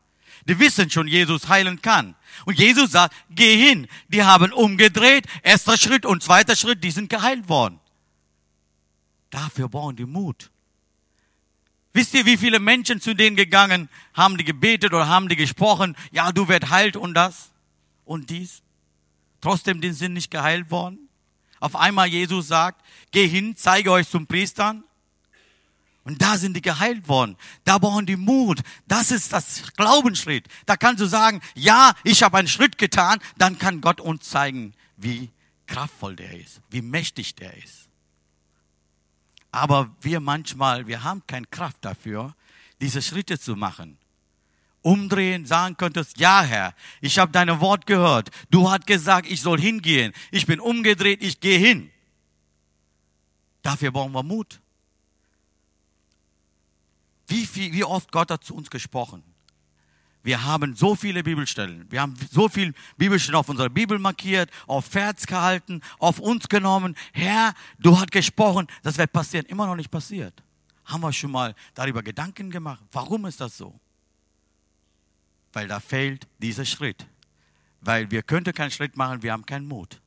Die 0.48 0.58
wissen 0.60 0.89
schon, 0.89 1.08
Jesus 1.08 1.48
heilen 1.48 1.82
kann. 1.82 2.15
Und 2.46 2.58
Jesus 2.58 2.91
sagt, 2.91 3.15
geh 3.29 3.56
hin. 3.56 3.88
Die 4.08 4.24
haben 4.24 4.51
umgedreht, 4.51 5.25
erster 5.44 5.77
Schritt 5.77 6.06
und 6.06 6.24
zweiter 6.24 6.56
Schritt, 6.56 6.84
die 6.84 6.91
sind 6.91 7.10
geheilt 7.10 7.50
worden. 7.50 7.79
Dafür 9.29 9.70
brauchen 9.70 9.96
die 9.96 10.06
Mut. 10.06 10.50
Wisst 11.94 12.13
ihr, 12.13 12.25
wie 12.25 12.38
viele 12.38 12.60
Menschen 12.60 13.01
zu 13.01 13.13
denen 13.13 13.36
gegangen, 13.36 13.89
haben 14.13 14.38
die 14.38 14.44
gebetet 14.44 14.94
oder 14.94 15.08
haben 15.08 15.29
die 15.29 15.36
gesprochen, 15.36 15.96
ja, 16.12 16.32
du 16.32 16.48
wirst 16.48 16.70
heilt 16.70 16.96
und 16.96 17.13
das 17.13 17.50
und 18.06 18.29
dies. 18.29 18.62
Trotzdem 19.41 19.82
die 19.82 19.91
sind 19.91 20.13
nicht 20.13 20.32
geheilt 20.32 20.72
worden. 20.72 21.10
Auf 21.60 21.75
einmal 21.75 22.08
Jesus 22.08 22.48
sagt, 22.48 22.84
geh 23.12 23.27
hin, 23.27 23.56
zeige 23.56 23.91
euch 23.91 24.10
zum 24.10 24.25
Priestern. 24.27 24.84
Und 26.07 26.21
da 26.21 26.37
sind 26.37 26.55
die 26.55 26.61
geheilt 26.61 27.09
worden. 27.09 27.35
Da 27.65 27.79
brauchen 27.79 28.05
die 28.05 28.15
Mut. 28.15 28.61
Das 28.87 29.11
ist 29.11 29.33
das 29.33 29.73
Glaubensschritt. 29.75 30.47
Da 30.65 30.77
kannst 30.77 31.01
du 31.01 31.05
sagen, 31.05 31.41
ja, 31.53 31.93
ich 32.05 32.23
habe 32.23 32.37
einen 32.37 32.47
Schritt 32.47 32.77
getan. 32.77 33.19
Dann 33.37 33.59
kann 33.59 33.81
Gott 33.81 33.99
uns 33.99 34.29
zeigen, 34.29 34.73
wie 34.95 35.31
kraftvoll 35.65 36.15
der 36.15 36.39
ist, 36.39 36.61
wie 36.69 36.81
mächtig 36.81 37.35
der 37.35 37.57
ist. 37.57 37.89
Aber 39.51 39.93
wir 39.99 40.21
manchmal, 40.21 40.87
wir 40.87 41.03
haben 41.03 41.23
keine 41.27 41.47
Kraft 41.47 41.79
dafür, 41.81 42.33
diese 42.79 43.01
Schritte 43.01 43.37
zu 43.37 43.57
machen. 43.57 43.97
Umdrehen, 44.83 45.45
sagen 45.45 45.75
könntest, 45.75 46.17
ja 46.21 46.41
Herr, 46.41 46.73
ich 47.01 47.19
habe 47.19 47.33
dein 47.33 47.59
Wort 47.59 47.85
gehört. 47.85 48.29
Du 48.49 48.71
hast 48.71 48.87
gesagt, 48.87 49.29
ich 49.29 49.41
soll 49.41 49.59
hingehen. 49.59 50.13
Ich 50.31 50.45
bin 50.45 50.61
umgedreht, 50.61 51.21
ich 51.21 51.41
gehe 51.41 51.59
hin. 51.59 51.91
Dafür 53.61 53.91
brauchen 53.91 54.13
wir 54.13 54.23
Mut. 54.23 54.61
Wie, 57.27 57.46
viel, 57.46 57.74
wie 57.74 57.84
oft 57.84 58.12
Gott 58.12 58.31
hat 58.31 58.43
zu 58.43 58.55
uns 58.55 58.69
gesprochen. 58.69 59.24
Wir 60.24 60.43
haben 60.43 60.75
so 60.75 60.96
viele 60.96 61.24
Bibelstellen. 61.24 61.89
Wir 61.89 62.01
haben 62.01 62.15
so 62.31 62.50
viele 62.50 62.74
Bibelstellen 62.98 63.39
auf 63.39 63.48
unserer 63.48 63.69
Bibel 63.69 63.98
markiert, 63.98 64.50
auf 64.65 64.93
Herz 64.93 65.25
gehalten, 65.25 65.81
auf 66.00 66.19
uns 66.19 66.50
genommen. 66.50 66.96
Herr, 67.13 67.53
du 67.79 67.98
hast 67.98 68.12
gesprochen, 68.12 68.67
das 68.84 68.98
wird 68.98 69.13
passieren. 69.13 69.46
Immer 69.46 69.67
noch 69.67 69.75
nicht 69.75 69.89
passiert. 69.89 70.43
Haben 70.84 71.01
wir 71.01 71.13
schon 71.13 71.31
mal 71.31 71.55
darüber 71.75 72.03
Gedanken 72.03 72.50
gemacht? 72.50 72.84
Warum 72.91 73.25
ist 73.25 73.39
das 73.39 73.57
so? 73.57 73.79
Weil 75.53 75.67
da 75.67 75.79
fehlt 75.79 76.27
dieser 76.39 76.65
Schritt. 76.65 77.07
Weil 77.81 78.12
wir 78.12 78.24
könnten 78.24 78.53
keinen 78.53 78.72
Schritt 78.72 78.98
machen, 78.98 79.24
wir 79.24 79.31
haben 79.31 79.46
keinen 79.46 79.67
Mut. 79.67 80.01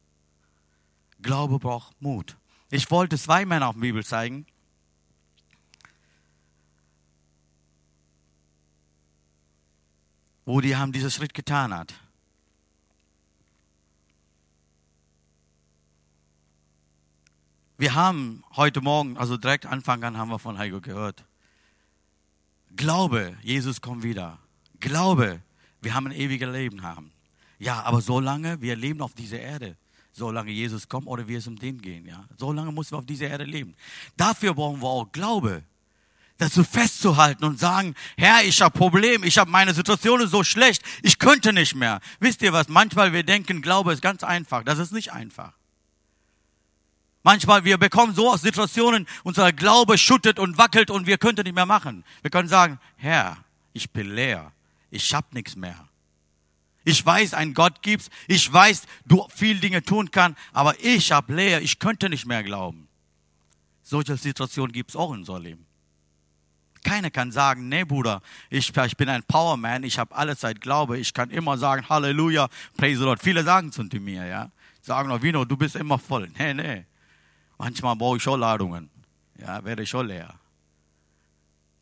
Glaube 1.22 1.58
braucht 1.58 2.00
Mut. 2.00 2.36
Ich 2.70 2.90
wollte 2.90 3.18
zwei 3.18 3.44
Männer 3.44 3.68
auf 3.68 3.74
der 3.74 3.80
Bibel 3.80 4.04
zeigen. 4.04 4.46
Wo 10.50 10.60
die 10.60 10.76
haben 10.76 10.90
diesen 10.90 11.10
Schritt 11.10 11.32
getan 11.32 11.72
hat. 11.72 11.94
Wir 17.78 17.94
haben 17.94 18.42
heute 18.56 18.80
Morgen, 18.80 19.16
also 19.16 19.36
direkt 19.36 19.64
Anfang 19.64 20.02
an, 20.02 20.18
haben 20.18 20.28
wir 20.28 20.38
von 20.38 20.58
Heiko 20.58 20.80
gehört. 20.80 21.24
Glaube, 22.74 23.36
Jesus 23.42 23.80
kommt 23.80 24.02
wieder. 24.02 24.38
Glaube, 24.80 25.40
wir 25.80 25.94
haben 25.94 26.08
ein 26.08 26.12
ewiges 26.12 26.50
Leben 26.50 26.82
haben. 26.82 27.12
Ja, 27.58 27.82
aber 27.84 28.00
solange 28.00 28.60
wir 28.60 28.74
leben 28.74 29.02
auf 29.02 29.14
dieser 29.14 29.38
Erde, 29.38 29.76
solange 30.12 30.50
Jesus 30.50 30.88
kommt 30.88 31.06
oder 31.06 31.28
wir 31.28 31.38
es 31.38 31.46
um 31.46 31.56
den 31.56 31.80
gehen, 31.80 32.06
ja, 32.06 32.24
solange 32.36 32.72
müssen 32.72 32.92
wir 32.92 32.98
auf 32.98 33.06
dieser 33.06 33.28
Erde 33.28 33.44
leben. 33.44 33.74
Dafür 34.16 34.52
brauchen 34.54 34.82
wir 34.82 34.88
auch 34.88 35.12
Glaube 35.12 35.62
dazu 36.40 36.64
festzuhalten 36.64 37.44
und 37.44 37.60
sagen, 37.60 37.94
Herr, 38.16 38.42
ich 38.44 38.60
habe 38.62 38.76
Probleme, 38.76 39.26
ich 39.26 39.38
habe 39.38 39.50
meine 39.50 39.74
Situation 39.74 40.20
ist 40.20 40.30
so 40.30 40.42
schlecht, 40.42 40.82
ich 41.02 41.18
könnte 41.18 41.52
nicht 41.52 41.74
mehr. 41.74 42.00
Wisst 42.18 42.42
ihr 42.42 42.52
was? 42.52 42.68
Manchmal 42.68 43.12
wir 43.12 43.22
denken, 43.22 43.62
Glaube 43.62 43.92
ist 43.92 44.02
ganz 44.02 44.24
einfach. 44.24 44.64
Das 44.64 44.78
ist 44.78 44.92
nicht 44.92 45.12
einfach. 45.12 45.52
Manchmal 47.22 47.64
wir 47.64 47.76
bekommen 47.76 48.14
so 48.14 48.30
aus 48.30 48.40
Situationen, 48.40 49.06
unser 49.24 49.52
Glaube 49.52 49.98
schüttet 49.98 50.38
und 50.38 50.56
wackelt 50.56 50.90
und 50.90 51.06
wir 51.06 51.18
könnten 51.18 51.44
nicht 51.44 51.54
mehr 51.54 51.66
machen. 51.66 52.04
Wir 52.22 52.30
können 52.30 52.48
sagen, 52.48 52.80
Herr, 52.96 53.36
ich 53.74 53.90
bin 53.90 54.14
leer, 54.14 54.52
ich 54.90 55.12
habe 55.14 55.26
nichts 55.32 55.54
mehr. 55.54 55.86
Ich 56.84 57.04
weiß, 57.04 57.34
ein 57.34 57.52
Gott 57.52 57.82
gibt's, 57.82 58.08
ich 58.26 58.50
weiß, 58.50 58.84
du 59.04 59.26
viel 59.28 59.60
Dinge 59.60 59.82
tun 59.82 60.10
kann, 60.10 60.34
aber 60.52 60.82
ich 60.82 61.12
habe 61.12 61.34
leer, 61.34 61.60
ich 61.60 61.78
könnte 61.78 62.08
nicht 62.08 62.24
mehr 62.24 62.42
glauben. 62.42 62.88
Solche 63.82 64.16
Situationen 64.16 64.72
gibt's 64.72 64.96
auch 64.96 65.12
in 65.12 65.18
unserem 65.18 65.42
Leben. 65.42 65.66
Keiner 66.82 67.10
kann 67.10 67.30
sagen, 67.32 67.68
nee 67.68 67.84
Bruder, 67.84 68.22
ich, 68.48 68.74
ich 68.76 68.96
bin 68.96 69.08
ein 69.08 69.22
Powerman, 69.22 69.82
ich 69.82 69.98
habe 69.98 70.14
alle 70.14 70.36
Zeit 70.36 70.60
Glaube, 70.60 70.98
ich 70.98 71.12
kann 71.12 71.30
immer 71.30 71.58
sagen, 71.58 71.88
Halleluja, 71.88 72.48
praise 72.76 72.98
the 72.98 73.04
Lord. 73.04 73.22
Viele 73.22 73.44
sagen 73.44 73.70
zu 73.72 73.82
mir, 73.82 74.26
ja, 74.26 74.50
sagen 74.80 75.08
noch, 75.08 75.22
Vino, 75.22 75.44
du 75.44 75.56
bist 75.56 75.76
immer 75.76 75.98
voll. 75.98 76.30
Nee, 76.38 76.54
nee, 76.54 76.86
manchmal 77.58 77.96
brauche 77.96 78.16
ich 78.16 78.22
schon 78.22 78.40
Ladungen, 78.40 78.90
ja, 79.38 79.62
werde 79.64 79.82
ich 79.82 79.90
schon 79.90 80.06
leer. 80.06 80.34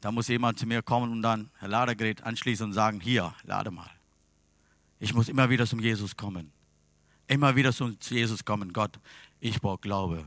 Da 0.00 0.12
muss 0.12 0.28
jemand 0.28 0.58
zu 0.58 0.66
mir 0.66 0.82
kommen 0.82 1.10
und 1.10 1.22
dann 1.22 1.50
ein 1.60 1.70
Ladegerät 1.70 2.22
anschließen 2.22 2.66
und 2.66 2.72
sagen, 2.72 3.00
hier, 3.00 3.34
lade 3.42 3.70
mal. 3.70 3.90
Ich 5.00 5.14
muss 5.14 5.28
immer 5.28 5.50
wieder 5.50 5.66
zum 5.66 5.80
Jesus 5.80 6.16
kommen. 6.16 6.52
Immer 7.26 7.54
wieder 7.56 7.72
zu 7.72 7.96
Jesus 8.00 8.44
kommen. 8.44 8.72
Gott, 8.72 8.98
ich 9.40 9.60
brauche 9.60 9.78
Glaube. 9.78 10.24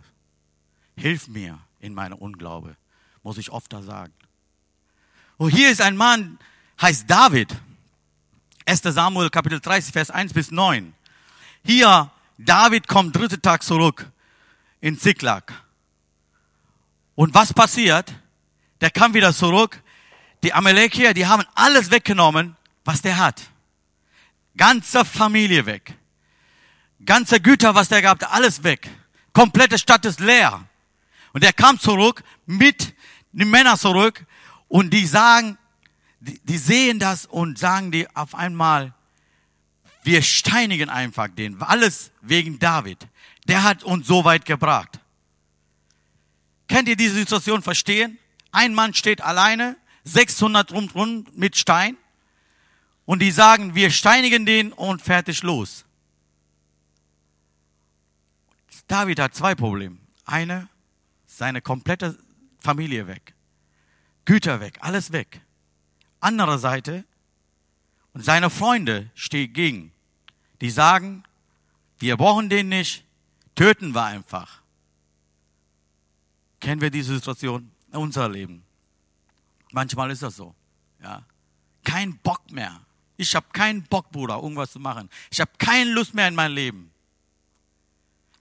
Hilf 0.95 1.27
mir 1.27 1.59
in 1.79 1.93
meiner 1.93 2.21
Unglaube, 2.21 2.75
muss 3.23 3.37
ich 3.37 3.49
oft 3.51 3.71
da 3.73 3.81
sagen. 3.81 4.13
Und 5.41 5.49
hier 5.49 5.71
ist 5.71 5.81
ein 5.81 5.97
Mann, 5.97 6.37
heißt 6.79 7.09
David. 7.09 7.49
1. 8.67 8.83
Samuel 8.83 9.31
Kapitel 9.31 9.59
30, 9.59 9.91
Vers 9.91 10.11
1 10.11 10.33
bis 10.33 10.51
9. 10.51 10.93
Hier, 11.65 12.11
David 12.37 12.87
kommt 12.87 13.15
dritte 13.15 13.41
Tag 13.41 13.63
zurück 13.63 14.05
in 14.81 14.99
Ziklag. 14.99 15.51
Und 17.15 17.33
was 17.33 17.55
passiert? 17.55 18.13
Der 18.81 18.91
kam 18.91 19.15
wieder 19.15 19.33
zurück. 19.33 19.81
Die 20.43 20.53
Amalekier, 20.53 21.15
die 21.15 21.25
haben 21.25 21.43
alles 21.55 21.89
weggenommen, 21.89 22.55
was 22.85 23.01
der 23.01 23.17
hat. 23.17 23.41
Ganze 24.55 25.03
Familie 25.03 25.65
weg. 25.65 25.95
Ganze 27.03 27.41
Güter, 27.41 27.73
was 27.73 27.89
der 27.89 28.03
gehabt, 28.03 28.25
alles 28.25 28.63
weg. 28.63 28.91
Komplette 29.33 29.79
Stadt 29.79 30.05
ist 30.05 30.19
leer. 30.19 30.63
Und 31.33 31.43
er 31.43 31.51
kam 31.51 31.79
zurück 31.79 32.23
mit 32.45 32.93
den 33.31 33.49
Männern 33.49 33.79
zurück 33.79 34.23
und 34.71 34.91
die 34.91 35.05
sagen, 35.05 35.57
die, 36.21 36.39
die 36.45 36.57
sehen 36.57 36.97
das 36.97 37.25
und 37.25 37.59
sagen 37.59 37.91
die 37.91 38.07
auf 38.15 38.33
einmal, 38.33 38.93
wir 40.03 40.21
steinigen 40.21 40.89
einfach 40.89 41.27
den. 41.27 41.61
Alles 41.61 42.11
wegen 42.21 42.57
David. 42.57 43.05
Der 43.49 43.63
hat 43.63 43.83
uns 43.83 44.07
so 44.07 44.23
weit 44.23 44.45
gebracht. 44.45 45.01
Könnt 46.69 46.87
ihr 46.87 46.95
diese 46.95 47.15
Situation 47.15 47.61
verstehen? 47.61 48.17
Ein 48.53 48.73
Mann 48.73 48.93
steht 48.93 49.19
alleine, 49.19 49.75
600 50.05 50.71
rundherum 50.71 51.25
mit 51.33 51.57
Stein 51.57 51.97
und 53.03 53.19
die 53.19 53.31
sagen, 53.31 53.75
wir 53.75 53.91
steinigen 53.91 54.45
den 54.45 54.71
und 54.71 55.01
fertig 55.01 55.43
los. 55.43 55.83
David 58.87 59.19
hat 59.19 59.35
zwei 59.35 59.53
Probleme. 59.53 59.97
Eine, 60.23 60.69
seine 61.25 61.61
komplette 61.61 62.17
Familie 62.61 63.07
weg. 63.07 63.33
Güter 64.25 64.59
weg, 64.59 64.77
alles 64.81 65.11
weg. 65.11 65.41
Andere 66.19 66.59
Seite, 66.59 67.05
und 68.13 68.23
seine 68.23 68.49
Freunde 68.49 69.09
stehen 69.15 69.53
gegen. 69.53 69.91
Die 70.59 70.69
sagen, 70.69 71.23
wir 71.99 72.17
brauchen 72.17 72.49
den 72.49 72.69
nicht, 72.69 73.05
töten 73.55 73.93
wir 73.93 74.03
einfach. 74.03 74.61
Kennen 76.59 76.81
wir 76.81 76.91
diese 76.91 77.15
Situation 77.15 77.71
in 77.91 77.97
unserem 77.97 78.31
Leben? 78.31 78.63
Manchmal 79.71 80.11
ist 80.11 80.21
das 80.21 80.35
so. 80.35 80.53
Ja. 81.01 81.25
Kein 81.83 82.17
Bock 82.19 82.51
mehr. 82.51 82.81
Ich 83.17 83.35
habe 83.35 83.47
keinen 83.53 83.83
Bock, 83.83 84.11
Bruder, 84.11 84.35
irgendwas 84.35 84.71
zu 84.71 84.79
machen. 84.79 85.09
Ich 85.31 85.39
habe 85.39 85.51
keine 85.57 85.91
Lust 85.91 86.13
mehr 86.13 86.27
in 86.27 86.35
mein 86.35 86.51
Leben. 86.51 86.91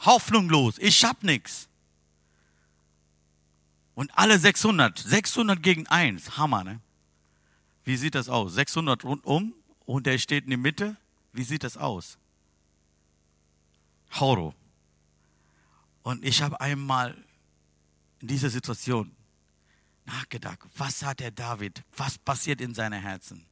Hoffnungslos. 0.00 0.78
Ich 0.78 1.04
habe 1.04 1.24
nichts. 1.24 1.68
Und 3.94 4.10
alle 4.16 4.38
600, 4.38 4.98
600 4.98 5.62
gegen 5.62 5.86
1, 5.86 6.36
Hammer, 6.36 6.64
ne? 6.64 6.80
Wie 7.84 7.96
sieht 7.96 8.14
das 8.14 8.28
aus? 8.28 8.54
600 8.54 9.04
rundum 9.04 9.54
und 9.84 10.06
der 10.06 10.18
steht 10.18 10.44
in 10.44 10.50
der 10.50 10.58
Mitte. 10.58 10.96
Wie 11.32 11.42
sieht 11.42 11.64
das 11.64 11.76
aus? 11.76 12.18
Horror. 14.12 14.54
Und 16.02 16.24
ich 16.24 16.42
habe 16.42 16.60
einmal 16.60 17.16
in 18.20 18.28
dieser 18.28 18.50
Situation 18.50 19.12
nachgedacht, 20.04 20.58
was 20.76 21.02
hat 21.02 21.20
der 21.20 21.30
David, 21.30 21.82
was 21.96 22.18
passiert 22.18 22.60
in 22.60 22.74
seinem 22.74 23.00
Herzen? 23.00 23.46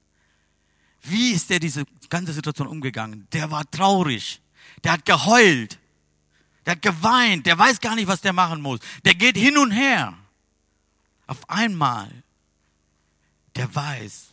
Wie 1.02 1.32
ist 1.32 1.50
er 1.50 1.60
diese 1.60 1.84
ganze 2.08 2.32
Situation 2.32 2.66
umgegangen? 2.66 3.28
Der 3.32 3.50
war 3.50 3.70
traurig, 3.70 4.40
der 4.82 4.92
hat 4.92 5.04
geheult, 5.04 5.78
der 6.66 6.72
hat 6.72 6.82
geweint, 6.82 7.46
der 7.46 7.58
weiß 7.58 7.80
gar 7.80 7.94
nicht, 7.94 8.08
was 8.08 8.20
der 8.20 8.32
machen 8.32 8.60
muss. 8.60 8.80
Der 9.04 9.14
geht 9.14 9.36
hin 9.36 9.56
und 9.56 9.70
her. 9.70 10.16
Auf 11.28 11.48
einmal, 11.48 12.10
der 13.54 13.72
weiß, 13.72 14.30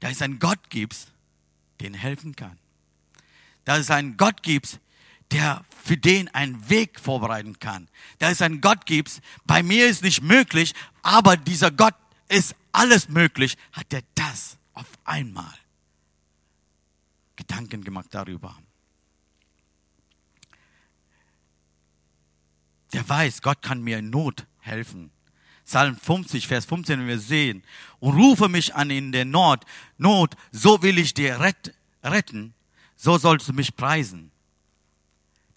da 0.00 0.08
es 0.08 0.22
einen 0.22 0.40
Gott 0.40 0.70
gibt, 0.70 1.12
den 1.80 1.94
helfen 1.94 2.34
kann. 2.34 2.58
Da 3.64 3.76
es 3.76 3.90
einen 3.90 4.16
Gott 4.16 4.42
gibt, 4.42 4.80
der 5.30 5.64
für 5.84 5.96
den 5.96 6.28
einen 6.34 6.68
Weg 6.70 6.98
vorbereiten 6.98 7.58
kann. 7.58 7.88
Da 8.18 8.30
es 8.30 8.42
einen 8.42 8.60
Gott 8.60 8.86
gibt, 8.86 9.20
bei 9.44 9.62
mir 9.62 9.86
ist 9.86 10.02
nicht 10.02 10.22
möglich, 10.22 10.74
aber 11.02 11.36
dieser 11.36 11.70
Gott 11.70 11.94
ist 12.28 12.56
alles 12.72 13.08
möglich, 13.08 13.58
hat 13.72 13.92
er 13.92 14.02
das 14.14 14.56
auf 14.72 14.88
einmal 15.04 15.54
Gedanken 17.36 17.84
gemacht 17.84 18.08
darüber. 18.12 18.56
Der 22.94 23.06
weiß, 23.06 23.42
Gott 23.42 23.60
kann 23.60 23.82
mir 23.82 23.98
in 23.98 24.08
Not 24.08 24.46
helfen. 24.60 25.10
Psalm 25.72 25.96
50, 25.96 26.48
Vers 26.48 26.66
15, 26.66 27.00
wenn 27.00 27.08
wir 27.08 27.18
sehen, 27.18 27.62
und 27.98 28.14
rufe 28.14 28.50
mich 28.50 28.74
an 28.74 28.90
in 28.90 29.10
der 29.10 29.24
Not, 29.24 29.64
Not, 29.96 30.34
so 30.50 30.82
will 30.82 30.98
ich 30.98 31.14
dir 31.14 31.40
retten, 31.40 32.52
so 32.94 33.16
sollst 33.16 33.48
du 33.48 33.54
mich 33.54 33.74
preisen. 33.74 34.30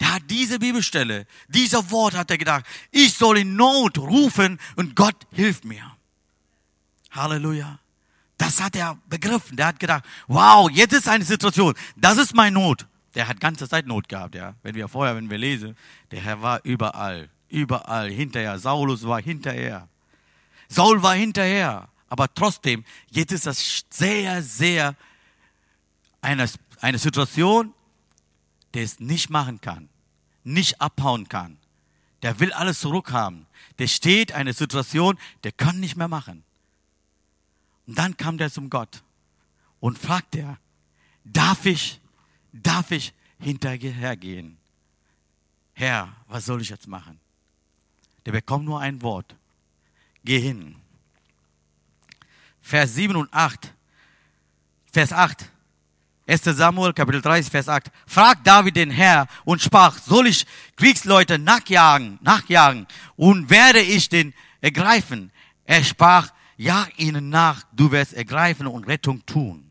Der 0.00 0.14
hat 0.14 0.22
diese 0.30 0.58
Bibelstelle, 0.58 1.26
dieser 1.48 1.90
Wort 1.90 2.14
hat 2.14 2.30
er 2.30 2.38
gedacht, 2.38 2.64
ich 2.92 3.12
soll 3.12 3.36
in 3.36 3.56
Not 3.56 3.98
rufen 3.98 4.58
und 4.76 4.96
Gott 4.96 5.26
hilft 5.32 5.66
mir. 5.66 5.84
Halleluja. 7.10 7.78
Das 8.38 8.62
hat 8.62 8.74
er 8.74 8.96
begriffen. 9.10 9.58
Der 9.58 9.66
hat 9.66 9.80
gedacht, 9.80 10.04
wow, 10.28 10.70
jetzt 10.70 10.94
ist 10.94 11.08
eine 11.08 11.26
Situation, 11.26 11.74
das 11.94 12.16
ist 12.16 12.34
meine 12.34 12.58
Not. 12.58 12.86
Der 13.14 13.28
hat 13.28 13.38
ganze 13.38 13.68
Zeit 13.68 13.86
Not 13.86 14.08
gehabt, 14.08 14.34
ja. 14.34 14.54
Wenn 14.62 14.76
wir 14.76 14.88
vorher, 14.88 15.14
wenn 15.14 15.28
wir 15.28 15.36
lesen, 15.36 15.76
der 16.10 16.22
Herr 16.22 16.40
war 16.40 16.60
überall, 16.64 17.28
überall 17.50 18.08
hinterher. 18.08 18.58
Saulus 18.58 19.06
war 19.06 19.20
hinterher. 19.20 19.90
Saul 20.68 21.02
war 21.02 21.14
hinterher. 21.14 21.88
Aber 22.08 22.32
trotzdem, 22.32 22.84
jetzt 23.10 23.32
ist 23.32 23.46
das 23.46 23.84
sehr, 23.90 24.42
sehr 24.42 24.94
eine, 26.20 26.48
eine 26.80 26.98
Situation, 26.98 27.74
der 28.74 28.84
es 28.84 29.00
nicht 29.00 29.30
machen 29.30 29.60
kann, 29.60 29.88
nicht 30.44 30.80
abhauen 30.80 31.28
kann. 31.28 31.58
Der 32.22 32.40
will 32.40 32.52
alles 32.52 32.80
zurückhaben. 32.80 33.46
Der 33.78 33.88
steht 33.88 34.32
eine 34.32 34.52
Situation, 34.52 35.18
der 35.44 35.52
kann 35.52 35.80
nicht 35.80 35.96
mehr 35.96 36.08
machen. 36.08 36.44
Und 37.86 37.98
dann 37.98 38.16
kam 38.16 38.38
der 38.38 38.50
zum 38.50 38.70
Gott 38.70 39.02
und 39.80 39.98
fragt 39.98 40.34
er, 40.34 40.58
darf 41.24 41.66
ich, 41.66 42.00
darf 42.52 42.90
ich 42.90 43.12
hinterher 43.38 44.16
gehen? 44.16 44.58
Herr, 45.74 46.14
was 46.26 46.46
soll 46.46 46.62
ich 46.62 46.70
jetzt 46.70 46.88
machen? 46.88 47.20
Der 48.24 48.32
bekommt 48.32 48.64
nur 48.64 48.80
ein 48.80 49.02
Wort. 49.02 49.36
Geh 50.26 50.40
hin. 50.40 50.74
Vers 52.60 52.94
7 52.96 53.14
und 53.14 53.32
8. 53.32 53.72
Vers 54.92 55.12
8. 55.12 55.48
1. 56.26 56.42
Samuel, 56.42 56.92
Kapitel 56.92 57.22
30, 57.22 57.48
Vers 57.48 57.68
8. 57.68 57.92
Frag 58.06 58.42
David 58.42 58.74
den 58.74 58.90
Herr 58.90 59.28
und 59.44 59.62
sprach, 59.62 59.98
soll 59.98 60.26
ich 60.26 60.44
Kriegsleute 60.74 61.38
nachjagen, 61.38 62.18
nachjagen 62.22 62.88
und 63.14 63.50
werde 63.50 63.80
ich 63.80 64.08
den 64.08 64.34
ergreifen? 64.60 65.30
Er 65.64 65.84
sprach, 65.84 66.32
jag 66.56 66.88
ihnen 66.98 67.28
nach, 67.28 67.62
du 67.72 67.92
wirst 67.92 68.12
ergreifen 68.12 68.66
und 68.66 68.88
Rettung 68.88 69.24
tun. 69.26 69.70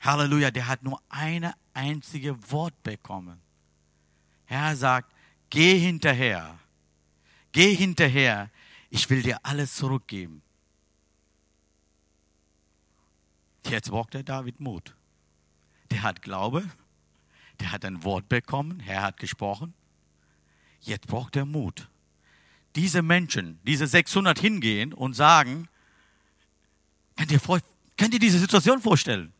Halleluja, 0.00 0.52
der 0.52 0.68
hat 0.68 0.84
nur 0.84 1.02
eine 1.08 1.52
einzige 1.74 2.36
Wort 2.52 2.80
bekommen. 2.84 3.40
Herr 4.44 4.76
sagt, 4.76 5.12
geh 5.50 5.76
hinterher, 5.76 6.56
geh 7.50 7.74
hinterher, 7.74 8.50
ich 8.90 9.08
will 9.10 9.22
dir 9.22 9.38
alles 9.42 9.74
zurückgeben. 9.74 10.42
Jetzt 13.66 13.90
braucht 13.90 14.14
der 14.14 14.22
David 14.22 14.60
Mut. 14.60 14.94
Der 15.90 16.02
hat 16.02 16.22
Glaube, 16.22 16.64
der 17.60 17.72
hat 17.72 17.84
ein 17.84 18.04
Wort 18.04 18.28
bekommen, 18.28 18.80
Herr 18.80 19.02
hat 19.02 19.18
gesprochen. 19.18 19.74
Jetzt 20.80 21.06
braucht 21.06 21.36
er 21.36 21.44
Mut. 21.44 21.88
Diese 22.76 23.02
Menschen, 23.02 23.58
diese 23.64 23.86
600 23.86 24.38
hingehen 24.38 24.92
und 24.92 25.14
sagen, 25.14 25.68
könnt 27.16 27.32
ihr, 27.32 27.40
könnt 27.96 28.14
ihr 28.14 28.20
diese 28.20 28.38
Situation 28.38 28.80
vorstellen? 28.80 29.32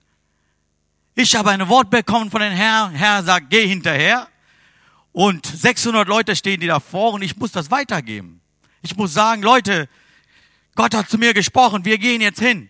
Ich 1.15 1.35
habe 1.35 1.51
ein 1.51 1.69
Wort 1.69 1.91
bekommen 1.91 2.31
von 2.31 2.41
dem 2.41 2.53
Herrn, 2.53 2.93
Herr 2.93 3.23
sagt, 3.23 3.51
geh 3.51 3.67
hinterher. 3.67 4.29
Und 5.13 5.47
600 5.47 6.07
Leute 6.07 6.37
stehen 6.37 6.61
die 6.61 6.67
davor 6.67 7.15
und 7.15 7.23
ich 7.23 7.37
muss 7.37 7.53
das 7.53 7.71
weitergeben. 7.71 8.41
Ich 8.83 8.97
muss 8.97 9.13
sagen, 9.13 9.43
Leute, 9.43 9.89
Gott 10.75 10.95
hat 10.95 11.09
zu 11.09 11.19
mir 11.19 11.35
gesprochen, 11.35 11.85
wir 11.85 11.99
gehen 11.99 12.21
jetzt 12.21 12.41
hin. 12.41 12.69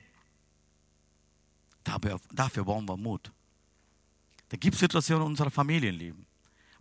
Dafür, 1.85 2.21
dafür 2.33 2.65
brauchen 2.65 2.89
wir 2.89 2.97
Mut. 2.97 3.31
Da 4.49 4.57
gibt 4.57 4.75
es 4.75 4.81
Situationen 4.81 5.25
in 5.25 5.31
unserem 5.31 5.51
Familienleben 5.51 6.27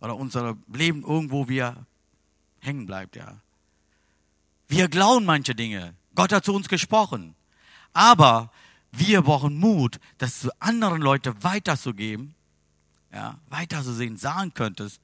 oder 0.00 0.16
unser 0.16 0.56
Leben 0.72 1.02
irgendwo, 1.02 1.40
wo 1.40 1.48
wir 1.48 1.86
hängen 2.60 2.86
bleibt, 2.86 3.16
ja. 3.16 3.40
Wir 4.68 4.88
glauben 4.88 5.24
manche 5.24 5.54
Dinge. 5.54 5.94
Gott 6.14 6.32
hat 6.32 6.44
zu 6.44 6.54
uns 6.54 6.68
gesprochen. 6.68 7.34
Aber 7.92 8.50
wir 8.92 9.22
brauchen 9.22 9.58
Mut, 9.58 9.98
das 10.18 10.40
zu 10.40 10.50
anderen 10.60 11.00
Leuten 11.00 11.42
weiterzugeben, 11.42 12.34
ja, 13.12 13.38
weiterzusehen, 13.48 14.16
sagen 14.16 14.52
könntest, 14.52 15.00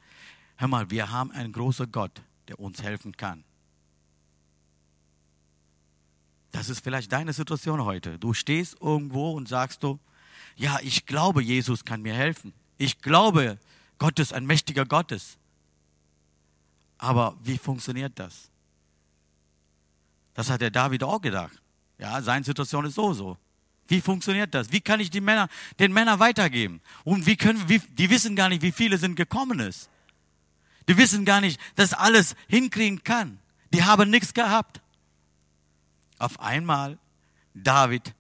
hör 0.57 0.69
mal, 0.69 0.91
wir 0.91 1.11
haben 1.11 1.31
einen 1.31 1.53
großen 1.53 1.91
Gott, 1.91 2.23
der 2.49 2.61
uns 2.61 2.83
helfen 2.83 3.17
kann. 3.17 3.45
Das 6.55 6.69
ist 6.69 6.85
vielleicht 6.85 7.11
deine 7.11 7.33
Situation 7.33 7.85
heute. 7.85 8.17
Du 8.17 8.33
stehst 8.33 8.77
irgendwo 8.81 9.33
und 9.33 9.49
sagst 9.49 9.83
du, 9.83 9.99
ja, 10.55 10.79
ich 10.85 11.05
glaube, 11.05 11.43
Jesus 11.43 11.85
kann 11.85 12.01
mir 12.01 12.15
helfen. 12.15 12.55
Ich 12.79 13.03
glaube, 13.03 13.59
Gott 13.99 14.21
ist 14.21 14.33
ein 14.33 14.47
mächtiger 14.47 14.87
Gottes. 14.87 15.37
Aber 16.97 17.37
wie 17.43 17.59
funktioniert 17.59 18.13
das? 18.21 18.51
Das 20.35 20.49
hat 20.49 20.61
der 20.61 20.71
David 20.71 21.03
auch 21.03 21.21
gedacht. 21.21 21.61
Ja, 21.99 22.23
seine 22.23 22.45
Situation 22.45 22.85
ist 22.85 22.95
so 22.95 23.13
so. 23.13 23.37
Wie 23.89 24.01
funktioniert 24.01 24.55
das? 24.55 24.71
Wie 24.71 24.81
kann 24.81 25.01
ich 25.01 25.11
die 25.11 25.21
Männer, 25.21 25.49
den 25.81 25.93
Männern 25.93 26.21
weitergeben? 26.21 26.81
Und 27.03 27.27
wie 27.27 27.37
können, 27.37 27.69
wie, 27.69 27.81
die 27.81 28.11
wissen 28.11 28.37
gar 28.37 28.49
nicht, 28.49 28.63
wie 28.63 28.71
viele 28.71 28.97
sind 28.99 29.17
gekommen 29.17 29.59
ist. 29.59 29.91
Die 30.87 30.97
wissen 30.97 31.25
gar 31.25 31.41
nicht, 31.41 31.61
dass 31.75 31.93
alles 31.95 32.37
hinkriegen 32.47 33.03
kann. 33.03 33.41
Die 33.73 33.83
haben 33.83 34.09
nichts 34.09 34.35
gehabt. 34.35 34.84
Auf 36.25 36.41
einmal 36.41 36.99
David 37.53 38.15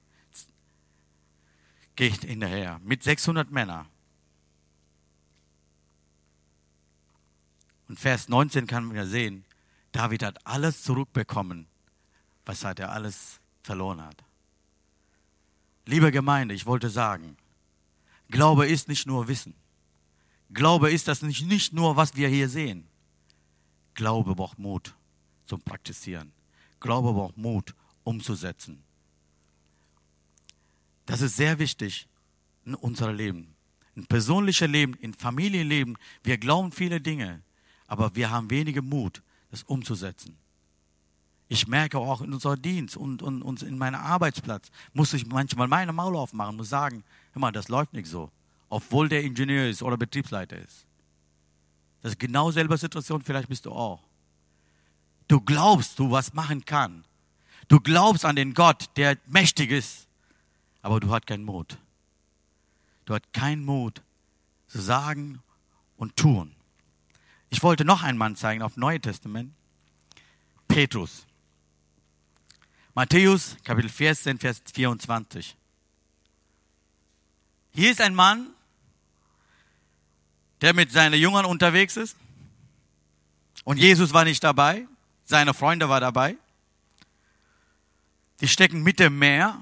geht 1.97 2.23
hinterher 2.23 2.79
mit 2.85 3.03
600 3.03 3.51
Männern. 3.51 3.87
Und 7.89 7.99
Vers 7.99 8.29
19 8.29 8.67
kann 8.67 8.85
man 8.85 8.97
ja 8.97 9.07
sehen, 9.07 9.47
David 9.93 10.23
hat 10.23 10.47
alles 10.47 10.83
zurückbekommen, 10.83 11.67
was 12.45 12.63
hat 12.63 12.79
er 12.79 12.93
alles 12.93 13.41
verloren 13.63 14.03
hat. 14.03 14.23
Liebe 15.87 16.13
Gemeinde, 16.13 16.53
ich 16.53 16.67
wollte 16.67 16.91
sagen, 16.91 17.39
Glaube 18.29 18.67
ist 18.67 18.87
nicht 18.87 19.07
nur 19.07 19.29
Wissen. 19.29 19.55
Glaube 20.51 20.91
ist 20.91 21.09
das 21.09 21.23
nicht, 21.23 21.47
nicht 21.47 21.73
nur, 21.73 21.97
was 21.97 22.17
wir 22.17 22.29
hier 22.29 22.51
sehen. 22.51 22.87
Glaube 23.95 24.35
braucht 24.35 24.59
Mut 24.59 24.95
zum 25.47 25.63
Praktizieren. 25.63 26.35
Glaube 26.81 27.15
braucht 27.15 27.39
Mut 27.39 27.75
umzusetzen. 28.05 28.83
Das 31.07 31.21
ist 31.21 31.37
sehr 31.37 31.59
wichtig 31.59 32.09
in 32.65 32.75
unserem 32.75 33.17
Leben. 33.17 33.55
Ein 33.97 34.07
persönliches 34.07 34.69
Leben, 34.69 34.95
in 34.95 35.15
Familienleben. 35.15 35.97
Wir 36.23 36.39
glauben 36.39 36.73
viele 36.73 37.01
Dinge, 37.01 37.43
aber 37.87 38.15
wir 38.17 38.31
haben 38.31 38.51
wenige 38.51 38.83
Mut, 38.83 39.23
das 39.51 39.63
umzusetzen. 39.63 40.37
Ich 41.49 41.69
merke 41.69 41.99
auch 41.99 42.23
in 42.23 42.33
unserem 42.33 42.61
Dienst 42.61 42.97
und, 42.97 43.23
und, 43.23 43.43
und 43.43 43.63
in 43.63 43.77
meinem 43.77 44.01
Arbeitsplatz, 44.01 44.71
muss 44.93 45.13
ich 45.13 45.27
manchmal 45.27 45.69
meine 45.69 45.93
Maul 45.93 46.17
aufmachen 46.17 46.59
und 46.59 46.65
sagen, 46.65 47.05
hör 47.33 47.41
mal, 47.41 47.53
das 47.53 47.69
läuft 47.69 47.93
nicht 47.93 48.09
so, 48.09 48.31
obwohl 48.69 49.09
der 49.09 49.23
Ingenieur 49.23 49.69
ist 49.69 49.83
oder 49.83 49.97
Betriebsleiter 49.97 50.59
ist. 50.59 50.87
Das 52.03 52.13
ist 52.13 52.19
genau 52.19 52.51
selbe 52.51 52.77
Situation, 52.77 53.23
vielleicht 53.23 53.49
bist 53.49 53.67
du 53.67 53.73
auch. 53.73 54.03
Du 55.29 55.41
glaubst, 55.41 55.99
du 55.99 56.11
was 56.11 56.35
machen 56.35 56.65
kann. 56.65 57.05
Du 57.69 57.81
glaubst 57.81 58.25
an 58.25 58.37
den 58.37 58.55
Gott, 58.55 58.91
der 58.97 59.19
mächtig 59.27 59.71
ist, 59.71 60.07
aber 60.83 61.01
du 61.01 61.11
hast 61.11 61.27
keinen 61.27 61.45
Mut. 61.45 61.79
Du 63.05 63.15
hast 63.15 63.33
keinen 63.33 63.65
Mut 63.65 64.03
zu 64.67 64.81
sagen 64.81 65.43
und 65.97 66.17
tun. 66.17 66.55
Ich 67.51 67.63
wollte 67.63 67.85
noch 67.85 68.03
einen 68.03 68.19
Mann 68.19 68.37
zeigen 68.37 68.63
auf 68.63 68.77
Neue 68.77 69.01
Testament. 69.01 69.53
Petrus. 70.69 71.27
Matthäus 72.95 73.57
Kapitel 73.65 73.89
14, 73.89 74.39
Vers 74.39 74.63
24. 74.73 75.57
Hier 77.73 77.91
ist 77.91 78.01
ein 78.01 78.15
Mann, 78.15 78.51
der 80.61 80.75
mit 80.75 80.93
seinen 80.93 81.19
Jüngern 81.21 81.45
unterwegs 81.45 81.97
ist. 81.97 82.17
Und 83.65 83.79
Jesus 83.79 84.13
war 84.13 84.25
nicht 84.25 84.45
dabei, 84.45 84.87
seine 85.25 85.55
Freunde 85.55 85.89
waren 85.89 86.03
dabei. 86.03 86.37
Die 88.45 88.49
stecken 88.49 88.83
mit 88.83 89.01
dem 89.01 89.19
Meer. 89.19 89.59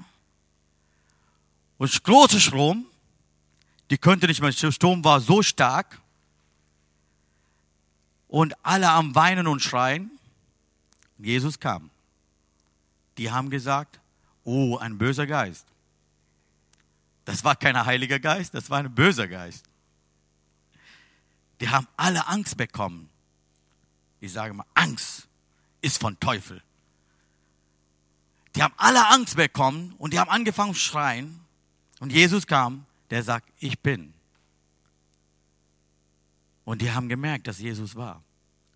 Und 1.77 2.03
großer 2.03 2.41
Strom, 2.41 2.85
die 3.89 3.97
könnte 3.97 4.27
nicht 4.27 4.41
mehr, 4.41 4.51
der 4.51 4.73
Sturm 4.73 5.05
war 5.05 5.21
so 5.21 5.41
stark. 5.41 6.01
Und 8.27 8.53
alle 8.61 8.89
am 8.89 9.15
Weinen 9.15 9.47
und 9.47 9.61
Schreien. 9.61 10.11
Jesus 11.17 11.61
kam. 11.61 11.91
Die 13.17 13.31
haben 13.31 13.49
gesagt, 13.49 14.01
oh, 14.43 14.75
ein 14.75 14.97
böser 14.97 15.27
Geist. 15.27 15.65
Das 17.23 17.45
war 17.45 17.55
kein 17.55 17.85
heiliger 17.85 18.19
Geist, 18.19 18.53
das 18.53 18.69
war 18.69 18.79
ein 18.79 18.93
böser 18.93 19.29
Geist. 19.29 19.63
Die 21.61 21.69
haben 21.69 21.87
alle 21.95 22.27
Angst 22.27 22.57
bekommen. 22.57 23.09
Ich 24.19 24.33
sage 24.33 24.53
mal, 24.53 24.65
Angst 24.73 25.29
ist 25.79 26.01
von 26.01 26.19
Teufel. 26.19 26.61
Die 28.55 28.61
haben 28.61 28.73
alle 28.77 29.07
Angst 29.09 29.35
bekommen 29.35 29.95
und 29.97 30.13
die 30.13 30.19
haben 30.19 30.29
angefangen 30.29 30.73
zu 30.73 30.79
schreien. 30.79 31.39
Und 31.99 32.11
Jesus 32.11 32.45
kam, 32.45 32.85
der 33.09 33.23
sagt, 33.23 33.49
ich 33.59 33.79
bin. 33.79 34.13
Und 36.65 36.81
die 36.81 36.91
haben 36.91 37.09
gemerkt, 37.09 37.47
dass 37.47 37.59
Jesus 37.59 37.95
war. 37.95 38.23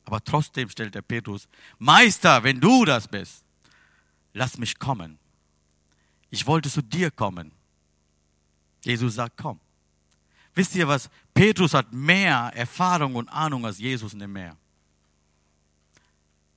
Aber 0.06 0.24
trotzdem 0.24 0.70
stellt 0.70 0.96
der 0.96 1.02
Petrus, 1.02 1.48
Meister, 1.78 2.44
wenn 2.44 2.60
du 2.60 2.86
das 2.86 3.08
bist, 3.08 3.44
lass 4.34 4.58
mich 4.58 4.80
kommen. 4.80 5.20
Ich 6.30 6.48
wollte 6.48 6.70
zu 6.70 6.82
dir 6.82 7.12
kommen. 7.12 7.52
Jesus 8.84 9.16
sagt, 9.16 9.38
komm. 9.38 9.60
Wisst 10.54 10.76
ihr 10.76 10.88
was? 10.88 11.10
Petrus 11.34 11.74
hat 11.74 11.94
mehr 11.94 12.52
Erfahrung 12.56 13.16
und 13.16 13.30
Ahnung 13.30 13.66
als 13.66 13.78
Jesus 13.78 14.14
in 14.14 14.20
dem 14.20 14.34
Meer. 14.34 14.58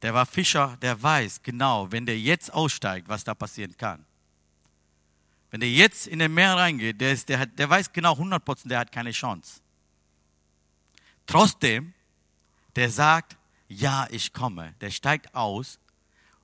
Der 0.03 0.15
war 0.15 0.27
Fischer, 0.27 0.77
der 0.81 1.03
weiß 1.03 1.43
genau, 1.43 1.91
wenn 1.93 2.07
der 2.07 2.19
jetzt 2.19 2.53
aussteigt, 2.53 3.09
was 3.09 3.25
da 3.25 3.35
passieren 3.35 3.77
kann. 3.77 4.05
Wenn 5.51 5.61
der 5.61 5.71
jetzt 5.71 6.07
in 6.07 6.21
den 6.21 6.33
Meer 6.33 6.57
reingeht, 6.57 7.01
der, 7.01 7.13
ist, 7.13 7.29
der, 7.29 7.41
hat, 7.41 7.59
der 7.59 7.69
weiß 7.69 7.93
genau 7.93 8.13
100 8.13 8.45
Prozent, 8.45 8.71
der 8.71 8.79
hat 8.79 8.93
keine 8.93 9.11
Chance. 9.11 9.61
Trotzdem, 11.27 11.93
der 12.77 12.91
sagt, 12.91 13.37
ja, 13.69 14.07
ich 14.11 14.33
komme. 14.33 14.75
Der 14.81 14.91
steigt 14.91 15.35
aus 15.35 15.79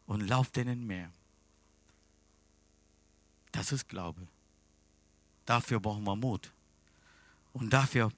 und 0.06 0.28
lauft 0.28 0.56
in 0.56 0.66
den 0.66 0.86
Meer. 0.86 1.10
Das 3.52 3.72
ist 3.72 3.88
Glaube. 3.88 4.26
Dafür 5.44 5.80
brauchen 5.80 6.04
wir 6.04 6.16
Mut. 6.16 6.52
Und 7.52 7.72
dafür 7.72 8.12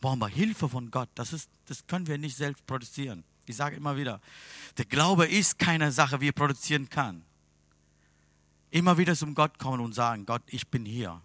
brauchen 0.00 0.20
wir 0.20 0.28
Hilfe 0.28 0.68
von 0.68 0.90
Gott. 0.90 1.08
Das, 1.14 1.32
ist, 1.32 1.50
das 1.66 1.86
können 1.86 2.06
wir 2.06 2.18
nicht 2.18 2.36
selbst 2.36 2.64
produzieren. 2.66 3.24
Ich 3.46 3.56
sage 3.56 3.76
immer 3.76 3.96
wieder, 3.96 4.20
der 4.78 4.84
Glaube 4.84 5.26
ist 5.26 5.58
keine 5.58 5.92
Sache, 5.92 6.20
wie 6.20 6.28
er 6.28 6.32
produzieren 6.32 6.88
kann. 6.88 7.22
Immer 8.70 8.98
wieder 8.98 9.14
zum 9.14 9.34
Gott 9.34 9.58
kommen 9.58 9.80
und 9.80 9.94
sagen, 9.94 10.26
Gott, 10.26 10.42
ich 10.46 10.68
bin 10.68 10.84
hier. 10.84 11.20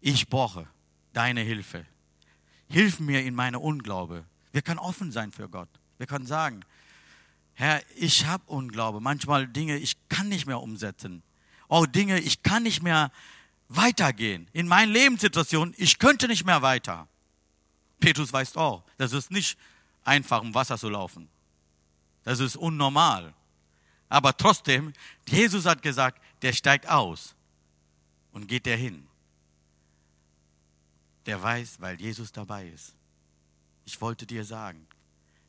Ich 0.00 0.28
brauche 0.28 0.68
deine 1.12 1.40
Hilfe. 1.40 1.86
Hilf 2.68 3.00
mir 3.00 3.22
in 3.24 3.34
meiner 3.34 3.60
Unglaube. 3.60 4.24
Wir 4.52 4.62
können 4.62 4.78
offen 4.78 5.12
sein 5.12 5.32
für 5.32 5.48
Gott. 5.48 5.68
Wir 5.98 6.06
können 6.06 6.26
sagen, 6.26 6.64
Herr, 7.54 7.82
ich 7.96 8.26
habe 8.26 8.44
Unglaube. 8.46 9.00
Manchmal 9.00 9.46
Dinge, 9.46 9.78
ich 9.78 9.96
kann 10.08 10.28
nicht 10.28 10.46
mehr 10.46 10.60
umsetzen. 10.60 11.22
Auch 11.68 11.86
Dinge, 11.86 12.20
ich 12.20 12.42
kann 12.42 12.62
nicht 12.62 12.82
mehr 12.82 13.10
weitergehen. 13.68 14.48
In 14.52 14.68
meiner 14.68 14.92
Lebenssituation, 14.92 15.74
ich 15.76 15.98
könnte 15.98 16.28
nicht 16.28 16.44
mehr 16.44 16.62
weiter. 16.62 17.08
Petrus 18.00 18.32
weiß 18.32 18.56
auch, 18.56 18.84
das 18.98 19.12
ist 19.12 19.30
nicht 19.30 19.56
einfach, 20.04 20.40
um 20.40 20.54
Wasser 20.54 20.78
zu 20.78 20.88
laufen. 20.88 21.28
Das 22.24 22.40
ist 22.40 22.56
unnormal. 22.56 23.34
Aber 24.08 24.36
trotzdem, 24.36 24.92
Jesus 25.26 25.64
hat 25.64 25.82
gesagt, 25.82 26.22
der 26.42 26.52
steigt 26.52 26.88
aus 26.88 27.34
und 28.32 28.46
geht 28.46 28.66
der 28.66 28.76
hin. 28.76 29.06
Der 31.26 31.40
weiß, 31.42 31.80
weil 31.80 32.00
Jesus 32.00 32.32
dabei 32.32 32.68
ist. 32.68 32.94
Ich 33.84 34.00
wollte 34.00 34.26
dir 34.26 34.44
sagen, 34.44 34.86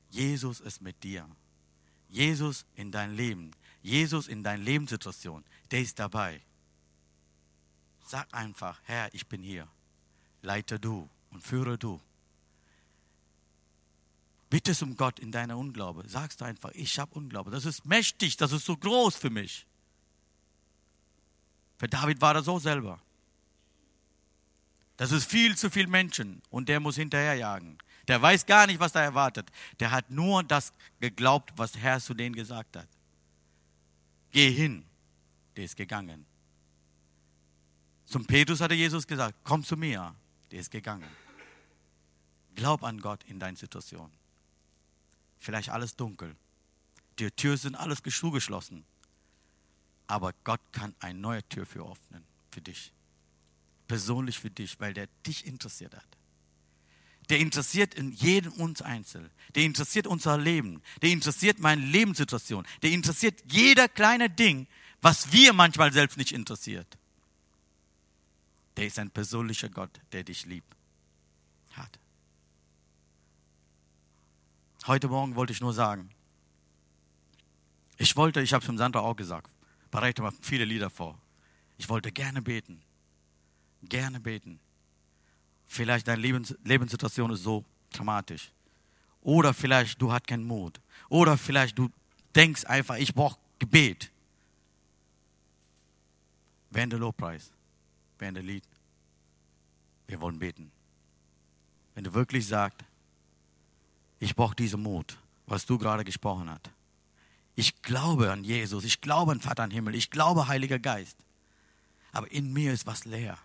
Jesus 0.09 0.59
ist 0.59 0.81
mit 0.81 1.03
dir. 1.03 1.27
Jesus 2.07 2.65
in 2.75 2.91
dein 2.91 3.15
Leben. 3.15 3.51
Jesus 3.81 4.27
in 4.27 4.43
deiner 4.43 4.63
Lebenssituation. 4.63 5.43
Der 5.71 5.81
ist 5.81 5.99
dabei. 5.99 6.41
Sag 8.05 8.31
einfach, 8.33 8.79
Herr, 8.83 9.13
ich 9.13 9.27
bin 9.27 9.41
hier. 9.41 9.67
Leite 10.41 10.79
du 10.79 11.09
und 11.31 11.41
führe 11.41 11.77
du. 11.77 11.99
Bitte 14.53 14.75
um 14.83 14.95
Gott 14.95 15.17
in 15.17 15.31
deiner 15.31 15.57
Unglaube. 15.57 16.07
Sagst 16.07 16.39
du 16.39 16.45
einfach, 16.45 16.69
ich 16.75 16.99
habe 16.99 17.15
Unglaube. 17.15 17.49
Das 17.49 17.65
ist 17.65 17.87
mächtig, 17.87 18.37
das 18.37 18.51
ist 18.51 18.65
so 18.65 18.77
groß 18.77 19.15
für 19.15 19.31
mich. 19.31 19.65
Für 21.79 21.87
David 21.87 22.21
war 22.21 22.35
das 22.35 22.45
so 22.45 22.59
selber. 22.59 23.01
Das 24.95 25.11
ist 25.11 25.25
viel 25.25 25.57
zu 25.57 25.71
viel 25.71 25.87
Menschen 25.87 26.39
und 26.51 26.69
der 26.69 26.79
muss 26.79 26.97
hinterherjagen. 26.97 27.79
Der 28.07 28.21
weiß 28.21 28.45
gar 28.45 28.67
nicht, 28.67 28.79
was 28.79 28.91
da 28.91 29.01
erwartet. 29.01 29.49
Der 29.79 29.89
hat 29.89 30.11
nur 30.11 30.43
das 30.43 30.71
geglaubt, 30.99 31.51
was 31.55 31.71
der 31.71 31.81
Herr 31.81 31.99
zu 31.99 32.13
denen 32.13 32.35
gesagt 32.35 32.77
hat. 32.77 32.87
Geh 34.29 34.51
hin. 34.51 34.85
Der 35.55 35.63
ist 35.63 35.75
gegangen. 35.75 36.27
Zum 38.05 38.23
Petrus 38.23 38.61
hatte 38.61 38.75
Jesus 38.75 39.07
gesagt, 39.07 39.35
komm 39.43 39.63
zu 39.63 39.75
mir. 39.75 40.13
Der 40.51 40.59
ist 40.59 40.69
gegangen. 40.69 41.09
Glaub 42.53 42.83
an 42.83 42.99
Gott 42.99 43.23
in 43.23 43.39
deiner 43.39 43.57
Situation 43.57 44.11
vielleicht 45.43 45.69
alles 45.69 45.95
dunkel. 45.95 46.35
Die 47.19 47.29
Türen 47.31 47.57
sind 47.57 47.75
alles 47.75 48.01
zugeschlossen. 48.01 48.85
Aber 50.07 50.33
Gott 50.43 50.61
kann 50.71 50.95
eine 50.99 51.19
neue 51.19 51.47
Tür 51.49 51.65
für 51.65 51.89
öffnen, 51.89 52.23
für 52.51 52.61
dich. 52.61 52.93
Persönlich 53.87 54.39
für 54.39 54.49
dich, 54.49 54.79
weil 54.79 54.93
der 54.93 55.07
dich 55.25 55.45
interessiert 55.45 55.95
hat. 55.95 56.07
der 57.29 57.39
interessiert 57.39 57.93
in 57.93 58.11
jedem 58.11 58.51
uns 58.53 58.81
einzeln. 58.81 59.31
Der 59.55 59.63
interessiert 59.63 60.07
unser 60.07 60.37
Leben. 60.37 60.81
Der 61.01 61.09
interessiert 61.09 61.57
meine 61.59 61.81
Lebenssituation. 61.85 62.67
Der 62.81 62.91
interessiert 62.91 63.41
jeder 63.49 63.87
kleine 63.87 64.29
Ding, 64.29 64.67
was 65.01 65.31
wir 65.31 65.53
manchmal 65.53 65.93
selbst 65.93 66.17
nicht 66.17 66.33
interessiert. 66.33 66.97
Der 68.75 68.87
ist 68.87 68.99
ein 68.99 69.09
persönlicher 69.09 69.69
Gott, 69.69 70.01
der 70.11 70.23
dich 70.23 70.45
liebt 70.45 70.75
hat. 71.71 71.97
Heute 74.85 75.07
Morgen 75.07 75.35
wollte 75.35 75.53
ich 75.53 75.61
nur 75.61 75.73
sagen, 75.73 76.09
ich 77.97 78.17
wollte, 78.17 78.41
ich 78.41 78.51
habe 78.51 78.61
es 78.61 78.65
dem 78.65 78.77
Sandra 78.77 78.99
auch 78.99 79.15
gesagt, 79.15 79.49
bereite 79.91 80.21
mal 80.21 80.33
viele 80.41 80.65
Lieder 80.65 80.89
vor. 80.89 81.17
Ich 81.77 81.87
wollte 81.87 82.11
gerne 82.11 82.41
beten. 82.41 82.81
Gerne 83.83 84.19
beten. 84.19 84.59
Vielleicht 85.67 86.07
deine 86.07 86.21
Lebens 86.21 86.55
Lebenssituation 86.65 87.31
ist 87.31 87.43
so 87.43 87.63
dramatisch. 87.91 88.51
Oder 89.21 89.53
vielleicht 89.53 90.01
du 90.01 90.11
hast 90.11 90.27
keinen 90.27 90.43
Mut. 90.43 90.81
Oder 91.07 91.37
vielleicht 91.37 91.77
du 91.77 91.89
denkst 92.35 92.65
einfach, 92.65 92.97
ich 92.97 93.13
brauche 93.13 93.37
Gebet. 93.59 94.11
Während 96.71 96.91
der 96.91 96.99
Lobpreis, 96.99 97.51
während 98.19 98.35
der 98.35 98.43
Lied. 98.43 98.65
Wir 100.07 100.19
wollen 100.19 100.39
beten. 100.39 100.71
Wenn 101.95 102.03
du 102.03 102.13
wirklich 102.13 102.45
sagst, 102.45 102.83
ich 104.23 104.35
brauche 104.37 104.55
diesen 104.55 104.81
Mut, 104.81 105.17
was 105.47 105.65
du 105.65 105.77
gerade 105.77 106.05
gesprochen 106.05 106.49
hast. 106.49 106.69
Ich 107.55 107.81
glaube 107.81 108.31
an 108.31 108.45
Jesus, 108.45 108.85
ich 108.85 109.01
glaube 109.01 109.33
an 109.33 109.41
Vater 109.41 109.65
im 109.65 109.71
Himmel, 109.71 109.95
ich 109.95 110.09
glaube 110.09 110.47
Heiliger 110.47 110.79
Geist. 110.79 111.17
Aber 112.13 112.31
in 112.31 112.53
mir 112.53 112.71
ist 112.71 112.85
was 112.85 113.03
leer. 113.03 113.37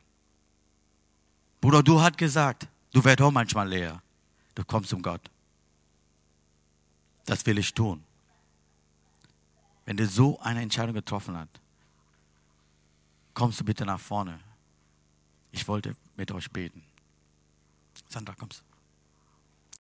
Bruder, 1.61 1.83
du 1.83 2.01
hast 2.01 2.17
gesagt, 2.17 2.69
du 2.93 3.03
wirst 3.03 3.21
auch 3.21 3.33
manchmal 3.33 3.69
leer. 3.69 4.01
Du 4.55 4.65
kommst 4.65 4.91
zum 4.91 5.03
Gott. 5.03 5.29
Das 7.27 7.45
will 7.45 7.59
ich 7.59 7.75
tun. 7.75 8.05
Wenn 9.85 9.97
du 9.97 10.07
so 10.07 10.39
eine 10.41 10.63
Entscheidung 10.63 10.95
getroffen 10.95 11.37
hast, 11.37 11.61
kommst 13.35 13.59
du 13.59 13.65
bitte 13.65 13.85
nach 13.85 14.01
vorne. 14.01 14.39
Ich 15.51 15.67
wollte 15.67 15.97
mit 16.17 16.31
euch 16.31 16.49
beten. 16.49 16.85
Sandra, 18.09 18.35
kommst 18.35 18.61
du? 18.61 18.68